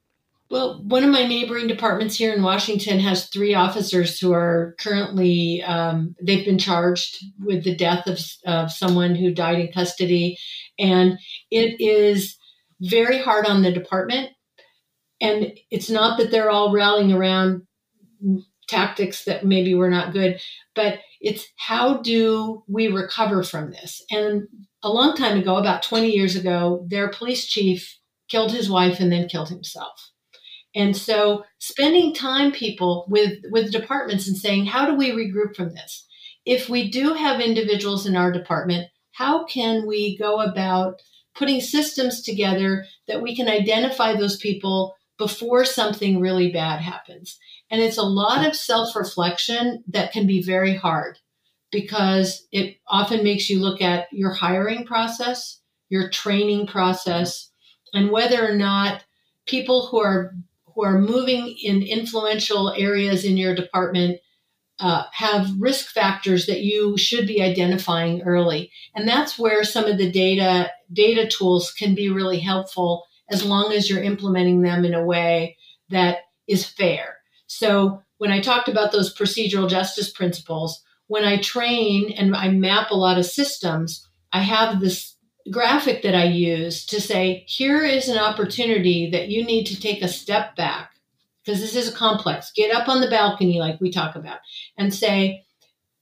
[0.50, 5.62] Well, one of my neighboring departments here in Washington has three officers who are currently,
[5.62, 10.36] um, they've been charged with the death of, of someone who died in custody.
[10.78, 11.18] And
[11.50, 12.36] it is
[12.80, 14.30] very hard on the department.
[15.20, 17.62] And it's not that they're all rallying around
[18.68, 20.40] tactics that maybe were not good,
[20.74, 24.02] but it's how do we recover from this?
[24.10, 24.46] And
[24.82, 29.10] a long time ago, about 20 years ago, their police chief killed his wife and
[29.10, 30.10] then killed himself.
[30.74, 35.74] And so spending time people with with departments and saying how do we regroup from
[35.74, 36.06] this?
[36.44, 41.00] If we do have individuals in our department, how can we go about
[41.34, 47.38] putting systems together that we can identify those people before something really bad happens?
[47.70, 51.18] And it's a lot of self-reflection that can be very hard
[51.70, 57.50] because it often makes you look at your hiring process, your training process,
[57.92, 59.04] and whether or not
[59.46, 60.34] people who are
[60.74, 64.20] who are moving in influential areas in your department
[64.80, 68.72] uh, have risk factors that you should be identifying early.
[68.94, 73.72] And that's where some of the data data tools can be really helpful as long
[73.72, 75.56] as you're implementing them in a way
[75.90, 76.18] that
[76.48, 77.18] is fair.
[77.46, 82.90] So when i talked about those procedural justice principles when i train and i map
[82.90, 85.13] a lot of systems i have this
[85.50, 90.02] graphic that I use to say, here is an opportunity that you need to take
[90.02, 90.92] a step back
[91.44, 92.52] because this is a complex.
[92.52, 94.38] Get up on the balcony, like we talk about,
[94.78, 95.44] and say,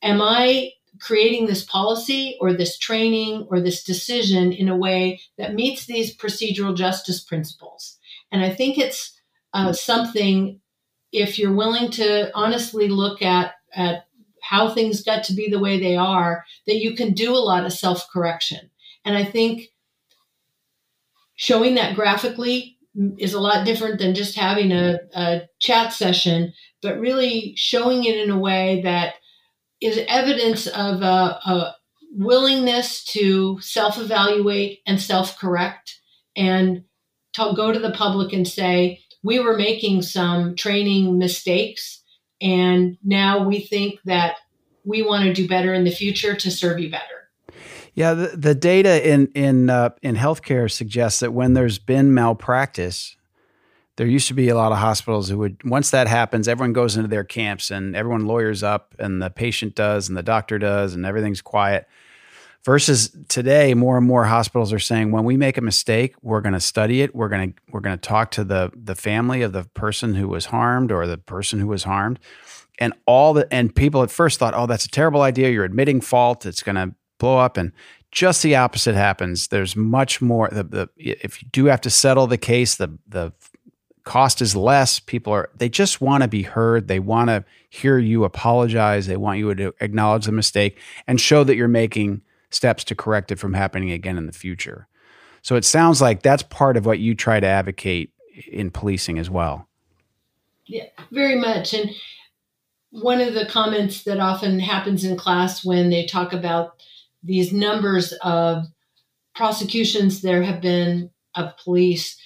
[0.03, 5.55] Am I creating this policy or this training or this decision in a way that
[5.55, 7.99] meets these procedural justice principles?
[8.33, 9.21] And I think it's
[9.55, 10.61] uh, something,
[11.13, 14.07] if you're willing to honestly look at, at
[14.43, 17.65] how things got to be the way they are, that you can do a lot
[17.65, 18.71] of self correction
[19.05, 19.69] and I think
[21.35, 22.79] showing that graphically
[23.19, 28.17] is a lot different than just having a, a chat session, but really showing it
[28.17, 29.15] in a way that
[29.81, 31.75] is evidence of a, a
[32.13, 35.99] willingness to self evaluate and self correct
[36.37, 36.85] and
[37.37, 42.03] go to the public and say, we were making some training mistakes,
[42.41, 44.37] and now we think that
[44.85, 47.22] we want to do better in the future to serve you better.
[47.95, 53.17] Yeah, the, the data in in uh, in healthcare suggests that when there's been malpractice,
[53.97, 56.97] there used to be a lot of hospitals who would once that happens, everyone goes
[56.97, 60.95] into their camps and everyone lawyers up, and the patient does, and the doctor does,
[60.95, 61.87] and everything's quiet.
[62.65, 66.53] Versus today, more and more hospitals are saying when we make a mistake, we're going
[66.53, 67.15] to study it.
[67.15, 70.29] We're going to we're going to talk to the the family of the person who
[70.29, 72.21] was harmed or the person who was harmed,
[72.79, 75.51] and all the and people at first thought, oh, that's a terrible idea.
[75.51, 76.47] You're admitting fault.
[76.47, 77.73] It's going to blow up and
[78.11, 79.49] just the opposite happens.
[79.49, 83.33] There's much more the, the if you do have to settle the case the the
[84.05, 84.99] cost is less.
[85.01, 86.89] People are they just want to be heard.
[86.89, 89.07] They want to hear you apologize.
[89.07, 93.31] They want you to acknowledge the mistake and show that you're making steps to correct
[93.31, 94.89] it from happening again in the future.
[95.41, 98.13] So it sounds like that's part of what you try to advocate
[98.51, 99.69] in policing as well.
[100.67, 101.73] Yeah very much.
[101.73, 101.91] And
[102.91, 106.83] one of the comments that often happens in class when they talk about
[107.23, 108.65] these numbers of
[109.35, 112.21] prosecutions there have been of police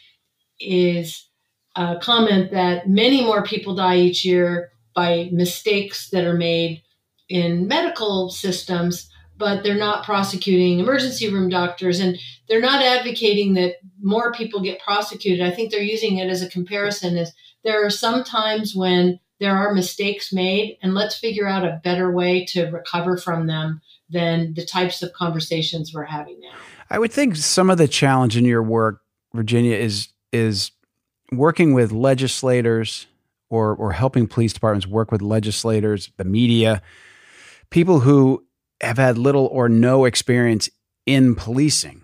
[0.58, 1.28] is
[1.76, 6.82] a comment that many more people die each year by mistakes that are made
[7.28, 12.18] in medical systems but they're not prosecuting emergency room doctors and
[12.48, 15.46] they're not advocating that more people get prosecuted.
[15.46, 17.32] I think they're using it as a comparison is
[17.64, 22.10] there are some times when there are mistakes made and let's figure out a better
[22.10, 26.52] way to recover from them than the types of conversations we're having now.
[26.90, 29.02] I would think some of the challenge in your work,
[29.34, 30.70] Virginia, is is
[31.32, 33.06] working with legislators
[33.50, 36.82] or or helping police departments work with legislators, the media,
[37.70, 38.44] people who
[38.80, 40.68] have had little or no experience
[41.06, 42.02] in policing,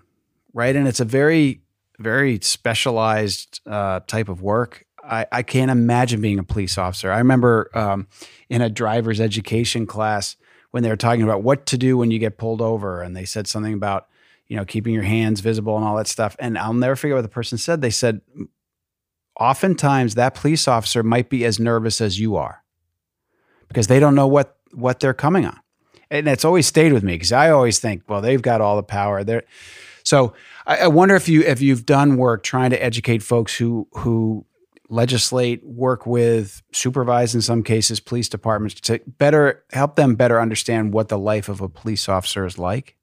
[0.53, 0.74] right?
[0.74, 1.62] And it's a very
[1.98, 4.84] very specialized uh, type of work.
[5.05, 7.11] I, I, can't imagine being a police officer.
[7.11, 8.07] I remember um,
[8.48, 10.36] in a driver's education class,
[10.72, 13.24] when they were talking about what to do when you get pulled over, and they
[13.24, 14.08] said something about
[14.48, 16.34] you know keeping your hands visible and all that stuff.
[16.40, 17.80] And I'll never forget what the person said.
[17.80, 18.20] They said,
[19.38, 22.64] oftentimes that police officer might be as nervous as you are
[23.68, 25.60] because they don't know what what they're coming on,
[26.10, 28.82] and it's always stayed with me because I always think, well, they've got all the
[28.82, 29.22] power.
[29.22, 29.44] They're
[30.02, 30.32] so
[30.66, 34.46] I, I wonder if you if you've done work trying to educate folks who who
[34.93, 40.93] legislate, work with, supervise in some cases police departments to better help them better understand
[40.93, 42.97] what the life of a police officer is like?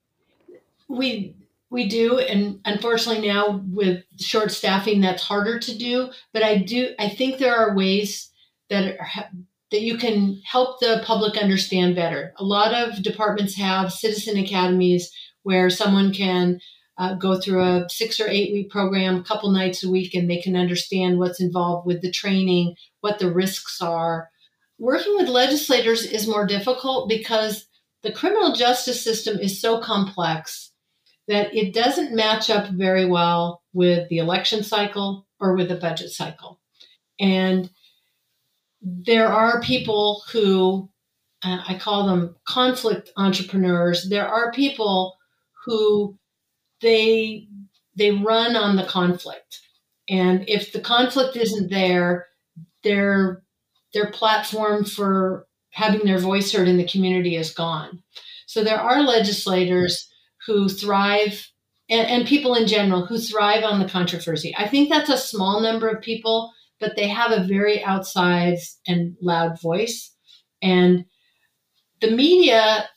[0.88, 1.34] We
[1.68, 6.10] we do, and unfortunately now with short staffing, that's harder to do.
[6.32, 8.30] But I do, I think there are ways
[8.70, 9.30] that are,
[9.70, 12.34] that you can help the public understand better.
[12.38, 15.12] A lot of departments have citizen academies
[15.44, 16.60] where someone can
[17.00, 20.30] uh, go through a six or eight week program, a couple nights a week, and
[20.30, 24.28] they can understand what's involved with the training, what the risks are.
[24.78, 27.66] Working with legislators is more difficult because
[28.02, 30.72] the criminal justice system is so complex
[31.26, 36.10] that it doesn't match up very well with the election cycle or with the budget
[36.10, 36.60] cycle.
[37.18, 37.70] And
[38.82, 40.90] there are people who,
[41.42, 44.10] uh, I call them conflict entrepreneurs.
[44.10, 45.16] There are people
[45.64, 46.18] who
[46.80, 47.48] they
[47.96, 49.60] they run on the conflict,
[50.08, 52.26] and if the conflict isn't there,
[52.82, 53.42] their
[53.92, 58.02] their platform for having their voice heard in the community is gone.
[58.46, 60.08] So there are legislators
[60.46, 61.46] who thrive
[61.88, 64.54] and, and people in general who thrive on the controversy.
[64.56, 69.16] I think that's a small number of people, but they have a very outsized and
[69.20, 70.14] loud voice.
[70.62, 71.04] And
[72.00, 72.88] the media,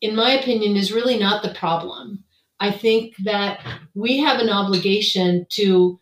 [0.00, 2.24] in my opinion, is really not the problem.
[2.60, 3.60] I think that
[3.94, 5.98] we have an obligation to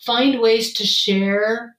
[0.00, 1.76] find ways to share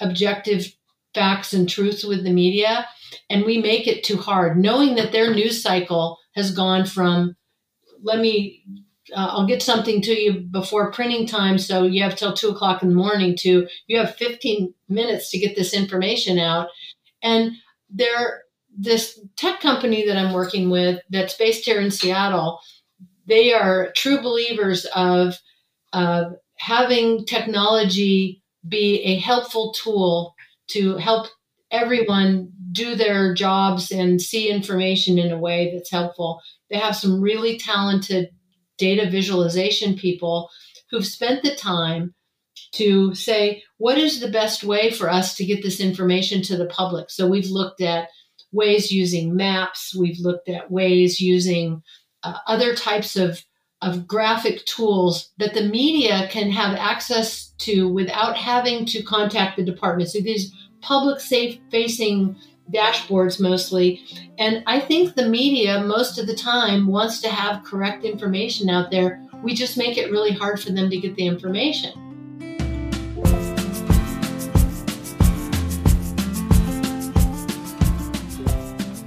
[0.00, 0.74] objective
[1.14, 2.86] facts and truths with the media,
[3.30, 7.36] and we make it too hard, knowing that their news cycle has gone from
[8.02, 8.62] let me
[9.12, 11.58] uh, I'll get something to you before printing time.
[11.58, 15.38] So you have till two o'clock in the morning to, you have 15 minutes to
[15.38, 16.68] get this information out.
[17.22, 17.52] And
[17.90, 18.42] there,
[18.76, 22.60] this tech company that I'm working with that's based here in Seattle,
[23.26, 25.38] they are true believers of
[25.92, 26.24] uh,
[26.58, 30.34] having technology be a helpful tool
[30.68, 31.28] to help
[31.70, 36.40] everyone do their jobs and see information in a way that's helpful.
[36.70, 38.30] They have some really talented
[38.78, 40.50] data visualization people
[40.90, 42.14] who've spent the time
[42.72, 46.66] to say, what is the best way for us to get this information to the
[46.66, 47.10] public?
[47.10, 48.08] So we've looked at
[48.52, 51.82] ways using maps, we've looked at ways using
[52.24, 53.44] uh, other types of,
[53.82, 59.64] of graphic tools that the media can have access to without having to contact the
[59.64, 60.10] department.
[60.10, 62.36] So these public safe facing
[62.72, 64.02] dashboards mostly.
[64.38, 68.90] And I think the media, most of the time, wants to have correct information out
[68.90, 69.22] there.
[69.42, 72.03] We just make it really hard for them to get the information.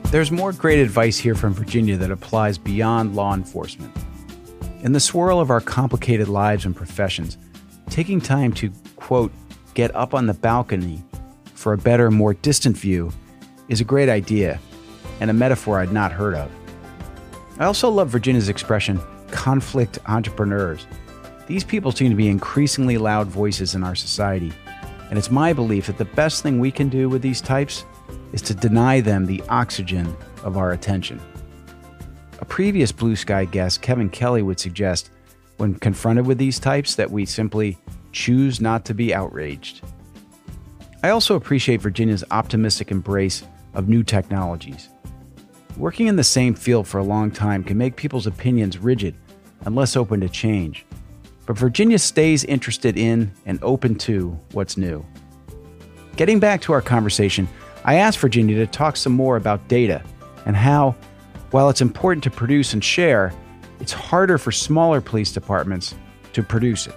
[0.10, 3.93] There's more great advice here from Virginia that applies beyond law enforcement.
[4.82, 7.38] In the swirl of our complicated lives and professions,
[7.89, 9.34] taking time to, quote,
[9.74, 11.03] get up on the balcony
[11.55, 13.12] for a better, more distant view
[13.68, 14.62] is a great idea
[15.20, 16.49] and a metaphor I'd not heard of.
[17.60, 19.01] I also love Virginia's expression,
[19.32, 20.88] conflict entrepreneurs.
[21.47, 24.53] These people seem to be increasingly loud voices in our society,
[25.10, 27.84] and it's my belief that the best thing we can do with these types
[28.34, 31.20] is to deny them the oxygen of our attention.
[32.39, 35.10] A previous Blue Sky guest, Kevin Kelly, would suggest
[35.58, 37.78] when confronted with these types that we simply
[38.12, 39.82] choose not to be outraged.
[41.03, 43.43] I also appreciate Virginia's optimistic embrace
[43.74, 44.89] of new technologies.
[45.78, 49.16] Working in the same field for a long time can make people's opinions rigid
[49.66, 50.86] and less open to change.
[51.45, 55.05] But Virginia stays interested in and open to what's new.
[56.16, 57.47] Getting back to our conversation,
[57.88, 60.03] I asked Virginia to talk some more about data
[60.45, 60.93] and how,
[61.51, 63.33] while it's important to produce and share,
[63.79, 65.95] it's harder for smaller police departments
[66.33, 66.95] to produce it.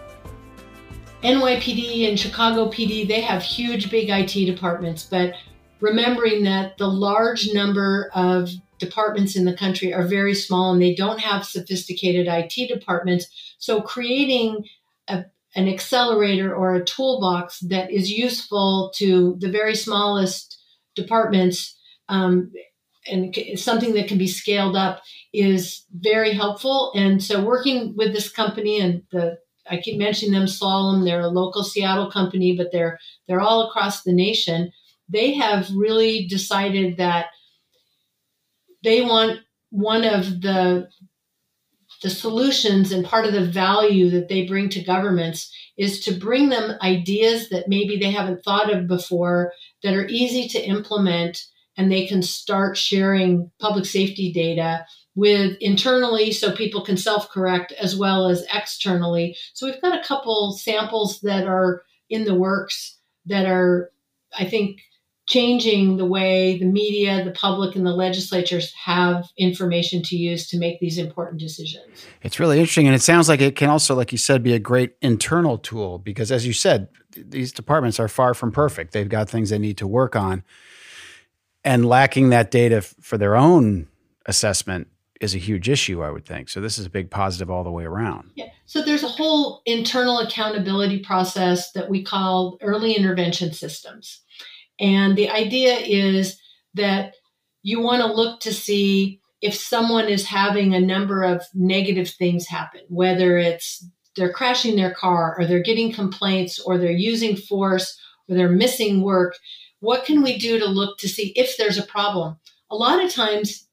[1.23, 5.35] NYPD and Chicago PD, they have huge, big IT departments, but
[5.79, 10.97] remembering that the large number of departments in the country are very small and they
[10.97, 13.55] don't have sophisticated IT departments.
[13.61, 14.65] So creating
[15.07, 20.50] a, an accelerator or a toolbox that is useful to the very smallest
[21.01, 21.77] departments
[22.09, 22.53] um,
[23.07, 26.93] and something that can be scaled up is very helpful.
[26.95, 29.39] And so working with this company and the
[29.69, 31.05] I keep mentioning them, Slalom.
[31.05, 32.99] They're a local Seattle company, but they're
[33.29, 34.73] they're all across the nation
[35.11, 37.27] they have really decided that
[38.83, 39.41] they want
[39.71, 40.89] one of the
[42.03, 46.49] the solutions and part of the value that they bring to governments is to bring
[46.49, 51.45] them ideas that maybe they haven't thought of before that are easy to implement
[51.77, 57.73] and they can start sharing public safety data with internally so people can self correct
[57.73, 59.37] as well as externally.
[59.55, 63.91] So we've got a couple samples that are in the works that are,
[64.37, 64.81] I think,
[65.31, 70.59] changing the way the media, the public, and the legislatures have information to use to
[70.59, 72.05] make these important decisions.
[72.23, 72.87] It's really interesting.
[72.87, 75.99] And it sounds like it can also, like you said, be a great internal tool
[75.99, 78.93] because, as you said, these departments are far from perfect.
[78.93, 80.43] They've got things they need to work on.
[81.63, 83.87] And lacking that data for their own
[84.27, 84.89] assessment
[85.21, 86.49] is a huge issue, I would think.
[86.49, 88.33] So this is a big positive all the way around.
[88.35, 88.47] Yeah.
[88.67, 94.23] So there's a whole internal accountability process that we call early intervention systems.
[94.81, 96.41] And the idea is
[96.75, 97.15] that
[97.63, 102.47] you want to look to see if someone is having a number of negative things
[102.47, 103.85] happen, whether it's
[104.17, 109.03] they're crashing their car or they're getting complaints or they're using force or they're missing
[109.03, 109.37] work.
[109.81, 112.37] What can we do to look to see if there's a problem?
[112.71, 113.67] A lot of times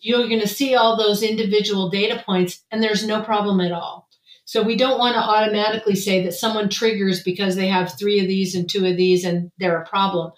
[0.00, 4.05] you're going to see all those individual data points and there's no problem at all.
[4.46, 8.28] So we don't want to automatically say that someone triggers because they have three of
[8.28, 10.32] these and two of these and they're a problem.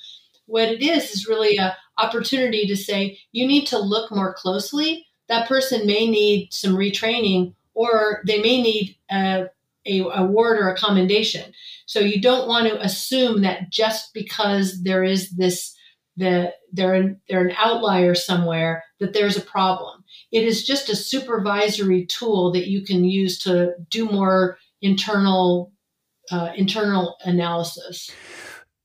[0.46, 5.06] What it is is really an opportunity to say you need to look more closely.
[5.28, 9.50] That person may need some retraining or they may need a,
[9.86, 11.52] a award or a commendation.
[11.84, 15.76] So you don't want to assume that just because there is this
[16.16, 19.97] the they're an, they're an outlier somewhere that there's a problem.
[20.30, 25.72] It is just a supervisory tool that you can use to do more internal
[26.30, 28.10] uh, internal analysis.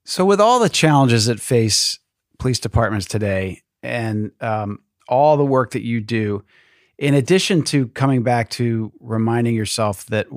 [0.05, 1.99] So, with all the challenges that face
[2.39, 6.43] police departments today, and um, all the work that you do,
[6.97, 10.27] in addition to coming back to reminding yourself that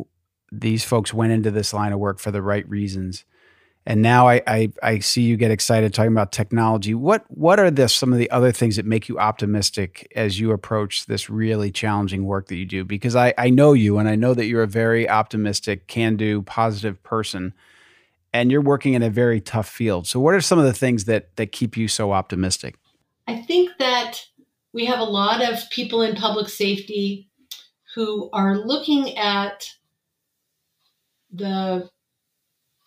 [0.53, 3.25] these folks went into this line of work for the right reasons,
[3.87, 6.93] and now I, I, I see you get excited talking about technology.
[6.93, 10.51] What what are the some of the other things that make you optimistic as you
[10.51, 12.85] approach this really challenging work that you do?
[12.85, 16.43] Because I, I know you and I know that you're a very optimistic, can do,
[16.43, 17.55] positive person,
[18.33, 20.09] and you're working in a very tough field.
[20.09, 22.77] So what are some of the things that that keep you so optimistic?
[23.29, 24.21] I think that
[24.73, 27.31] we have a lot of people in public safety
[27.95, 29.65] who are looking at
[31.33, 31.89] the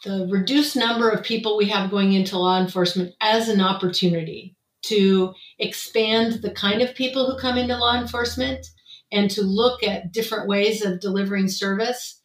[0.04, 5.34] the reduced number of people we have going into law enforcement as an opportunity to
[5.58, 8.66] expand the kind of people who come into law enforcement
[9.12, 12.22] and to look at different ways of delivering service.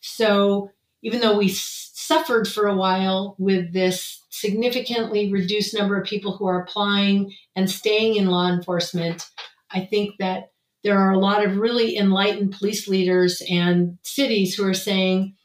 [0.00, 0.70] So,
[1.02, 6.46] even though we suffered for a while with this significantly reduced number of people who
[6.46, 9.24] are applying and staying in law enforcement,
[9.70, 10.50] I think that
[10.84, 15.35] there are a lot of really enlightened police leaders and cities who are saying,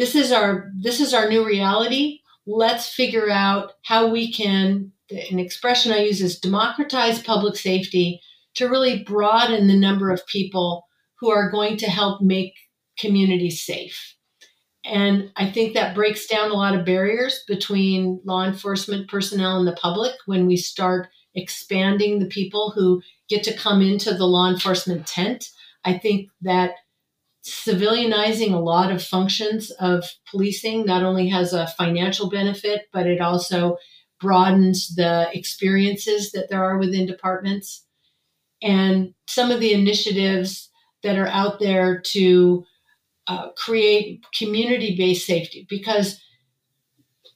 [0.00, 2.20] this is our this is our new reality.
[2.46, 4.92] Let's figure out how we can
[5.30, 8.20] an expression i use is democratize public safety
[8.54, 10.86] to really broaden the number of people
[11.18, 12.54] who are going to help make
[12.98, 14.16] communities safe.
[14.86, 19.68] And i think that breaks down a lot of barriers between law enforcement personnel and
[19.68, 24.48] the public when we start expanding the people who get to come into the law
[24.48, 25.50] enforcement tent.
[25.84, 26.70] I think that
[27.44, 33.20] civilianizing a lot of functions of policing not only has a financial benefit, but it
[33.20, 33.76] also
[34.20, 37.86] broadens the experiences that there are within departments.
[38.62, 40.70] And some of the initiatives
[41.02, 42.64] that are out there to
[43.26, 46.20] uh, create community based safety, because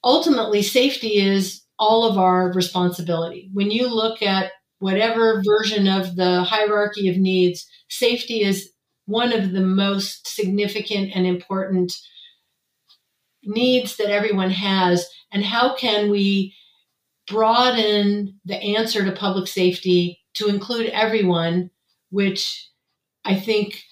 [0.02, 3.48] ultimately, safety is all of our responsibility.
[3.52, 8.70] When you look at whatever version of the hierarchy of needs, safety is
[9.06, 11.92] one of the most significant and important
[13.44, 16.54] needs that everyone has and how can we
[17.28, 21.70] broaden the answer to public safety to include everyone
[22.10, 22.70] which
[23.24, 23.82] i think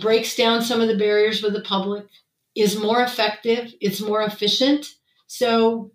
[0.00, 2.06] breaks down some of the barriers with the public
[2.54, 4.86] is more effective it's more efficient.
[5.26, 5.90] So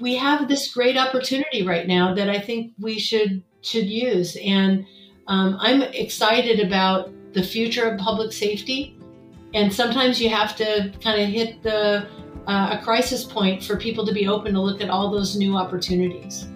[0.00, 4.36] we have this great opportunity right now that i think we should should use.
[4.42, 4.86] And
[5.26, 8.96] um, i'm excited about the future of public safety.
[9.54, 12.06] And sometimes you have to kind of hit the
[12.46, 15.56] uh, a crisis point for people to be open to look at all those new
[15.56, 16.46] opportunities.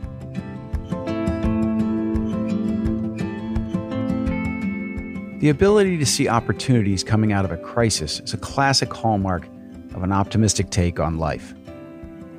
[5.40, 9.46] The ability to see opportunities coming out of a crisis is a classic hallmark
[9.94, 11.54] of an optimistic take on life.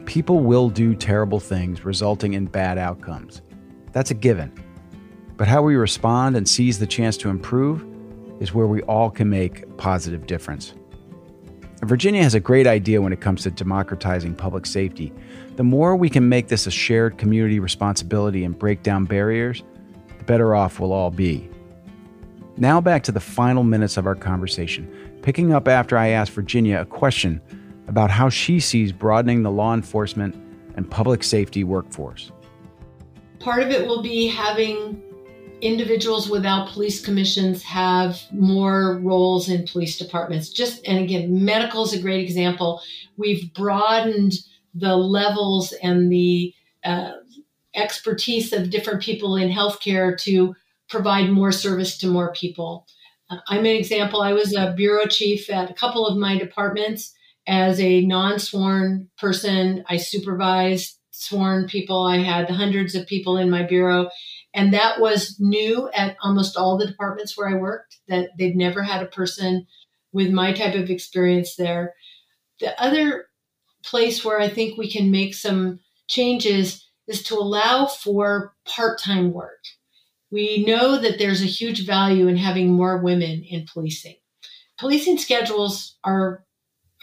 [0.05, 3.41] People will do terrible things resulting in bad outcomes.
[3.91, 4.51] That's a given.
[5.37, 7.85] But how we respond and seize the chance to improve
[8.39, 10.73] is where we all can make positive difference.
[11.83, 15.13] Virginia has a great idea when it comes to democratizing public safety.
[15.55, 19.63] The more we can make this a shared community responsibility and break down barriers,
[20.17, 21.49] the better off we'll all be.
[22.57, 24.89] Now, back to the final minutes of our conversation,
[25.21, 27.41] picking up after I asked Virginia a question
[27.87, 30.35] about how she sees broadening the law enforcement
[30.75, 32.31] and public safety workforce.
[33.39, 35.01] Part of it will be having
[35.65, 40.49] individuals without police commissions have more roles in police departments.
[40.49, 42.81] Just, and again, medical is a great example.
[43.17, 44.33] We've broadened
[44.75, 46.53] the levels and the
[46.83, 47.13] uh,
[47.73, 50.55] expertise of different people in healthcare to
[50.87, 52.85] provide more service to more people.
[53.31, 54.21] Uh, I'm an example.
[54.21, 57.11] I was a bureau chief at a couple of my departments
[57.47, 59.83] as a non sworn person.
[59.89, 62.03] I supervised sworn people.
[62.03, 64.09] I had hundreds of people in my bureau.
[64.55, 68.81] And that was new at almost all the departments where I worked, that they'd never
[68.81, 69.67] had a person
[70.13, 71.93] with my type of experience there.
[72.61, 73.25] The other
[73.83, 79.33] place where I think we can make some changes is to allow for part time
[79.33, 79.61] work.
[80.31, 84.15] We know that there's a huge value in having more women in policing.
[84.79, 86.44] Policing schedules are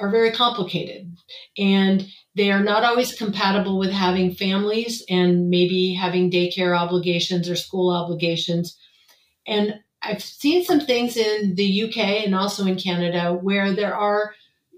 [0.00, 1.16] are very complicated
[1.58, 7.56] and they are not always compatible with having families and maybe having daycare obligations or
[7.56, 8.76] school obligations.
[9.46, 14.34] And I've seen some things in the UK and also in Canada where there are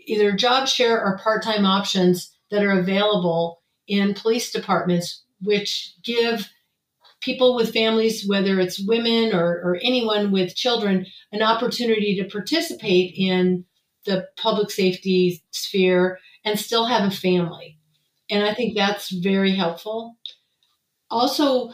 [0.07, 6.51] either job share or part time options that are available in police departments, which give
[7.21, 13.15] people with families, whether it's women or, or anyone with children, an opportunity to participate
[13.17, 13.65] in
[14.05, 17.79] the public safety sphere and still have a family.
[18.31, 20.17] And I think that's very helpful.
[21.11, 21.71] Also,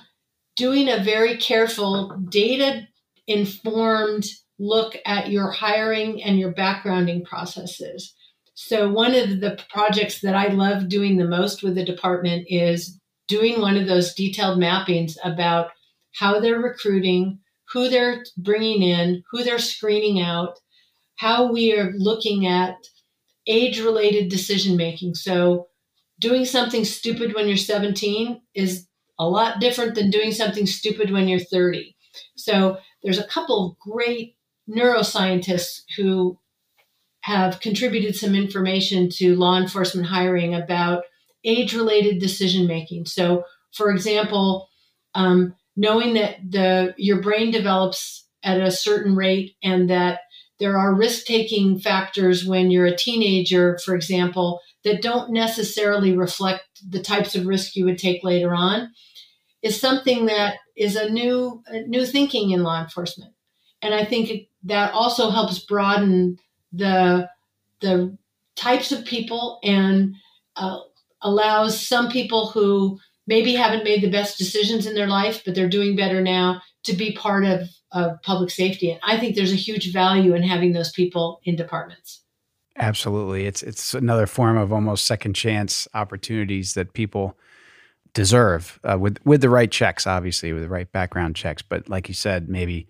[0.57, 2.87] doing a very careful data
[3.27, 4.27] informed
[4.59, 8.15] look at your hiring and your backgrounding processes.
[8.55, 13.01] So, one of the projects that I love doing the most with the department is
[13.27, 15.71] doing one of those detailed mappings about
[16.15, 17.39] how they're recruiting,
[17.73, 20.59] who they're bringing in, who they're screening out,
[21.21, 22.77] how we are looking at
[23.47, 25.15] age related decision making.
[25.15, 25.67] So,
[26.19, 28.87] doing something stupid when you're 17 is
[29.19, 31.95] a lot different than doing something stupid when you're 30.
[32.37, 36.39] So, there's a couple of great neuroscientists who
[37.21, 41.03] have contributed some information to law enforcement hiring about
[41.45, 43.05] age related decision making.
[43.05, 43.45] So,
[43.75, 44.71] for example,
[45.15, 50.21] um, knowing that the your brain develops at a certain rate and that
[50.61, 56.63] there are risk taking factors when you're a teenager, for example, that don't necessarily reflect
[56.89, 58.93] the types of risk you would take later on,
[59.63, 63.33] is something that is a new a new thinking in law enforcement.
[63.83, 66.39] And I think that also helps broaden
[66.73, 67.29] the
[67.81, 68.17] the
[68.57, 70.15] types of people and
[70.57, 70.81] uh,
[71.23, 75.69] allows some people who maybe haven't made the best decisions in their life, but they're
[75.69, 78.91] doing better now to be part of, of public safety.
[78.91, 82.23] And I think there's a huge value in having those people in departments.
[82.77, 83.47] Absolutely.
[83.47, 87.37] It's it's another form of almost second chance opportunities that people
[88.15, 91.63] deserve uh, with with the right checks, obviously, with the right background checks.
[91.63, 92.87] But like you said, maybe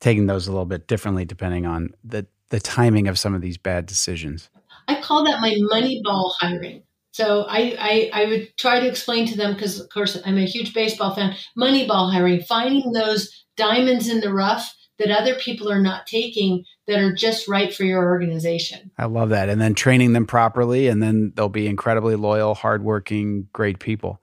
[0.00, 3.56] taking those a little bit differently depending on the the timing of some of these
[3.56, 4.50] bad decisions.
[4.86, 6.82] I call that my Moneyball hiring.
[7.12, 10.44] So I, I, I would try to explain to them because, of course, I'm a
[10.46, 11.36] huge baseball fan.
[11.56, 16.98] Moneyball hiring, finding those diamonds in the rough that other people are not taking that
[16.98, 18.90] are just right for your organization.
[18.98, 19.48] I love that.
[19.48, 24.20] And then training them properly, and then they'll be incredibly loyal, hardworking, great people.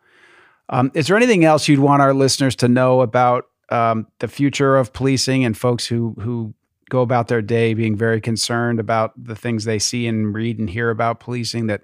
[0.70, 4.78] Um, is there anything else you'd want our listeners to know about um, the future
[4.78, 6.54] of policing and folks who who
[6.90, 10.70] go about their day being very concerned about the things they see and read and
[10.70, 11.84] hear about policing that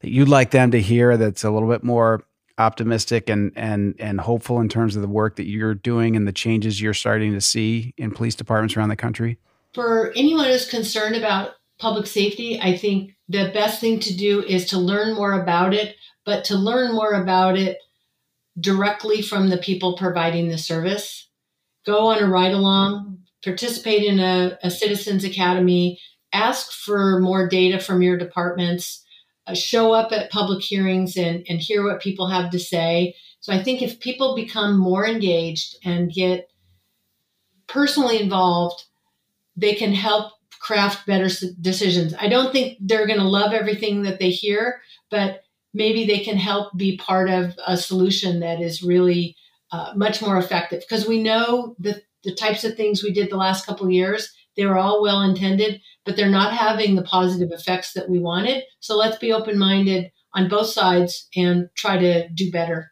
[0.00, 2.24] that you'd like them to hear that's a little bit more
[2.62, 6.32] optimistic and and and hopeful in terms of the work that you're doing and the
[6.32, 9.38] changes you're starting to see in police departments around the country?
[9.74, 14.66] For anyone who's concerned about public safety, I think the best thing to do is
[14.66, 17.78] to learn more about it, but to learn more about it
[18.60, 21.28] directly from the people providing the service.
[21.84, 25.98] Go on a ride along, participate in a, a citizens academy,
[26.32, 29.01] ask for more data from your departments
[29.54, 33.14] show up at public hearings and, and hear what people have to say.
[33.40, 36.48] So I think if people become more engaged and get
[37.66, 38.84] personally involved,
[39.56, 41.28] they can help craft better
[41.60, 42.14] decisions.
[42.18, 44.80] I don't think they're going to love everything that they hear,
[45.10, 45.42] but
[45.74, 49.36] maybe they can help be part of a solution that is really
[49.72, 53.36] uh, much more effective because we know the, the types of things we did the
[53.36, 57.92] last couple years they were all well intended, but they're not having the positive effects
[57.94, 58.64] that we wanted.
[58.80, 62.90] So let's be open minded on both sides and try to do better.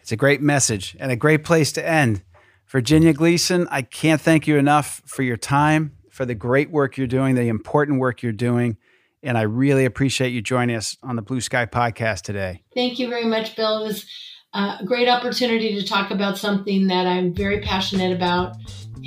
[0.00, 2.22] It's a great message and a great place to end.
[2.66, 7.06] Virginia Gleason, I can't thank you enough for your time, for the great work you're
[7.06, 8.76] doing, the important work you're doing
[9.22, 12.62] And I really appreciate you joining us on the Blue Sky podcast today.
[12.74, 13.82] Thank you very much, Bill.
[13.82, 14.06] It was
[14.52, 18.56] uh, a great opportunity to talk about something that I'm very passionate about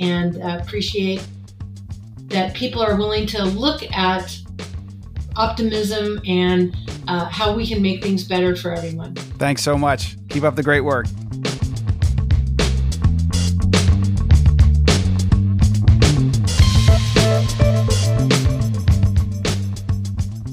[0.00, 1.24] and uh, appreciate
[2.28, 4.38] that people are willing to look at
[5.36, 6.76] optimism and
[7.06, 9.14] uh, how we can make things better for everyone.
[9.14, 10.16] Thanks so much.
[10.28, 11.06] Keep up the great work.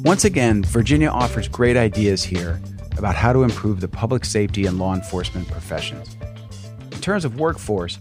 [0.03, 2.61] Once again, Virginia offers great ideas here
[2.97, 6.15] about how to improve the public safety and law enforcement professions.
[6.91, 7.97] In terms of workforce,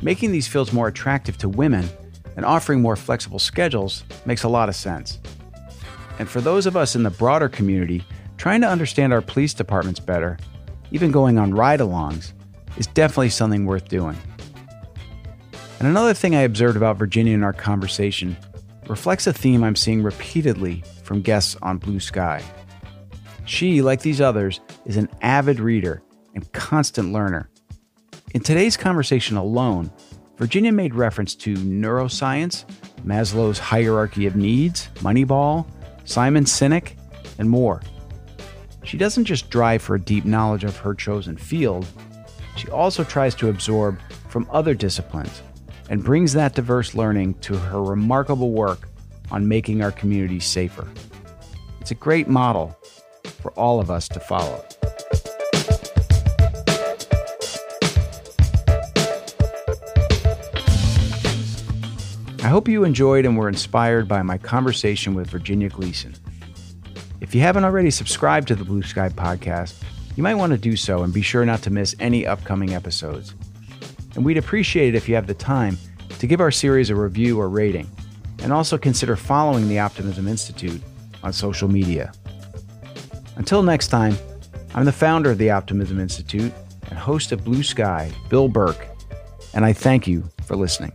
[0.00, 1.88] making these fields more attractive to women
[2.36, 5.18] and offering more flexible schedules makes a lot of sense.
[6.18, 8.04] And for those of us in the broader community
[8.36, 10.38] trying to understand our police departments better,
[10.90, 12.32] even going on ride alongs,
[12.76, 14.16] is definitely something worth doing.
[15.78, 18.36] And another thing I observed about Virginia in our conversation
[18.88, 22.42] reflects a theme I'm seeing repeatedly from guests on Blue Sky.
[23.44, 26.02] She, like these others, is an avid reader
[26.34, 27.48] and constant learner.
[28.34, 29.90] In today's conversation alone,
[30.42, 32.64] Virginia made reference to neuroscience,
[33.04, 35.64] Maslow's hierarchy of needs, Moneyball,
[36.04, 36.94] Simon Sinek,
[37.38, 37.80] and more.
[38.82, 41.86] She doesn't just drive for a deep knowledge of her chosen field,
[42.56, 45.42] she also tries to absorb from other disciplines
[45.88, 48.88] and brings that diverse learning to her remarkable work
[49.30, 50.88] on making our communities safer.
[51.80, 52.76] It's a great model
[53.22, 54.64] for all of us to follow.
[62.42, 66.12] I hope you enjoyed and were inspired by my conversation with Virginia Gleason.
[67.20, 69.80] If you haven't already subscribed to the Blue Sky podcast,
[70.16, 73.36] you might want to do so and be sure not to miss any upcoming episodes.
[74.16, 75.78] And we'd appreciate it if you have the time
[76.18, 77.88] to give our series a review or rating,
[78.42, 80.82] and also consider following the Optimism Institute
[81.22, 82.12] on social media.
[83.36, 84.16] Until next time,
[84.74, 86.52] I'm the founder of the Optimism Institute
[86.90, 88.88] and host of Blue Sky, Bill Burke,
[89.54, 90.92] and I thank you for listening.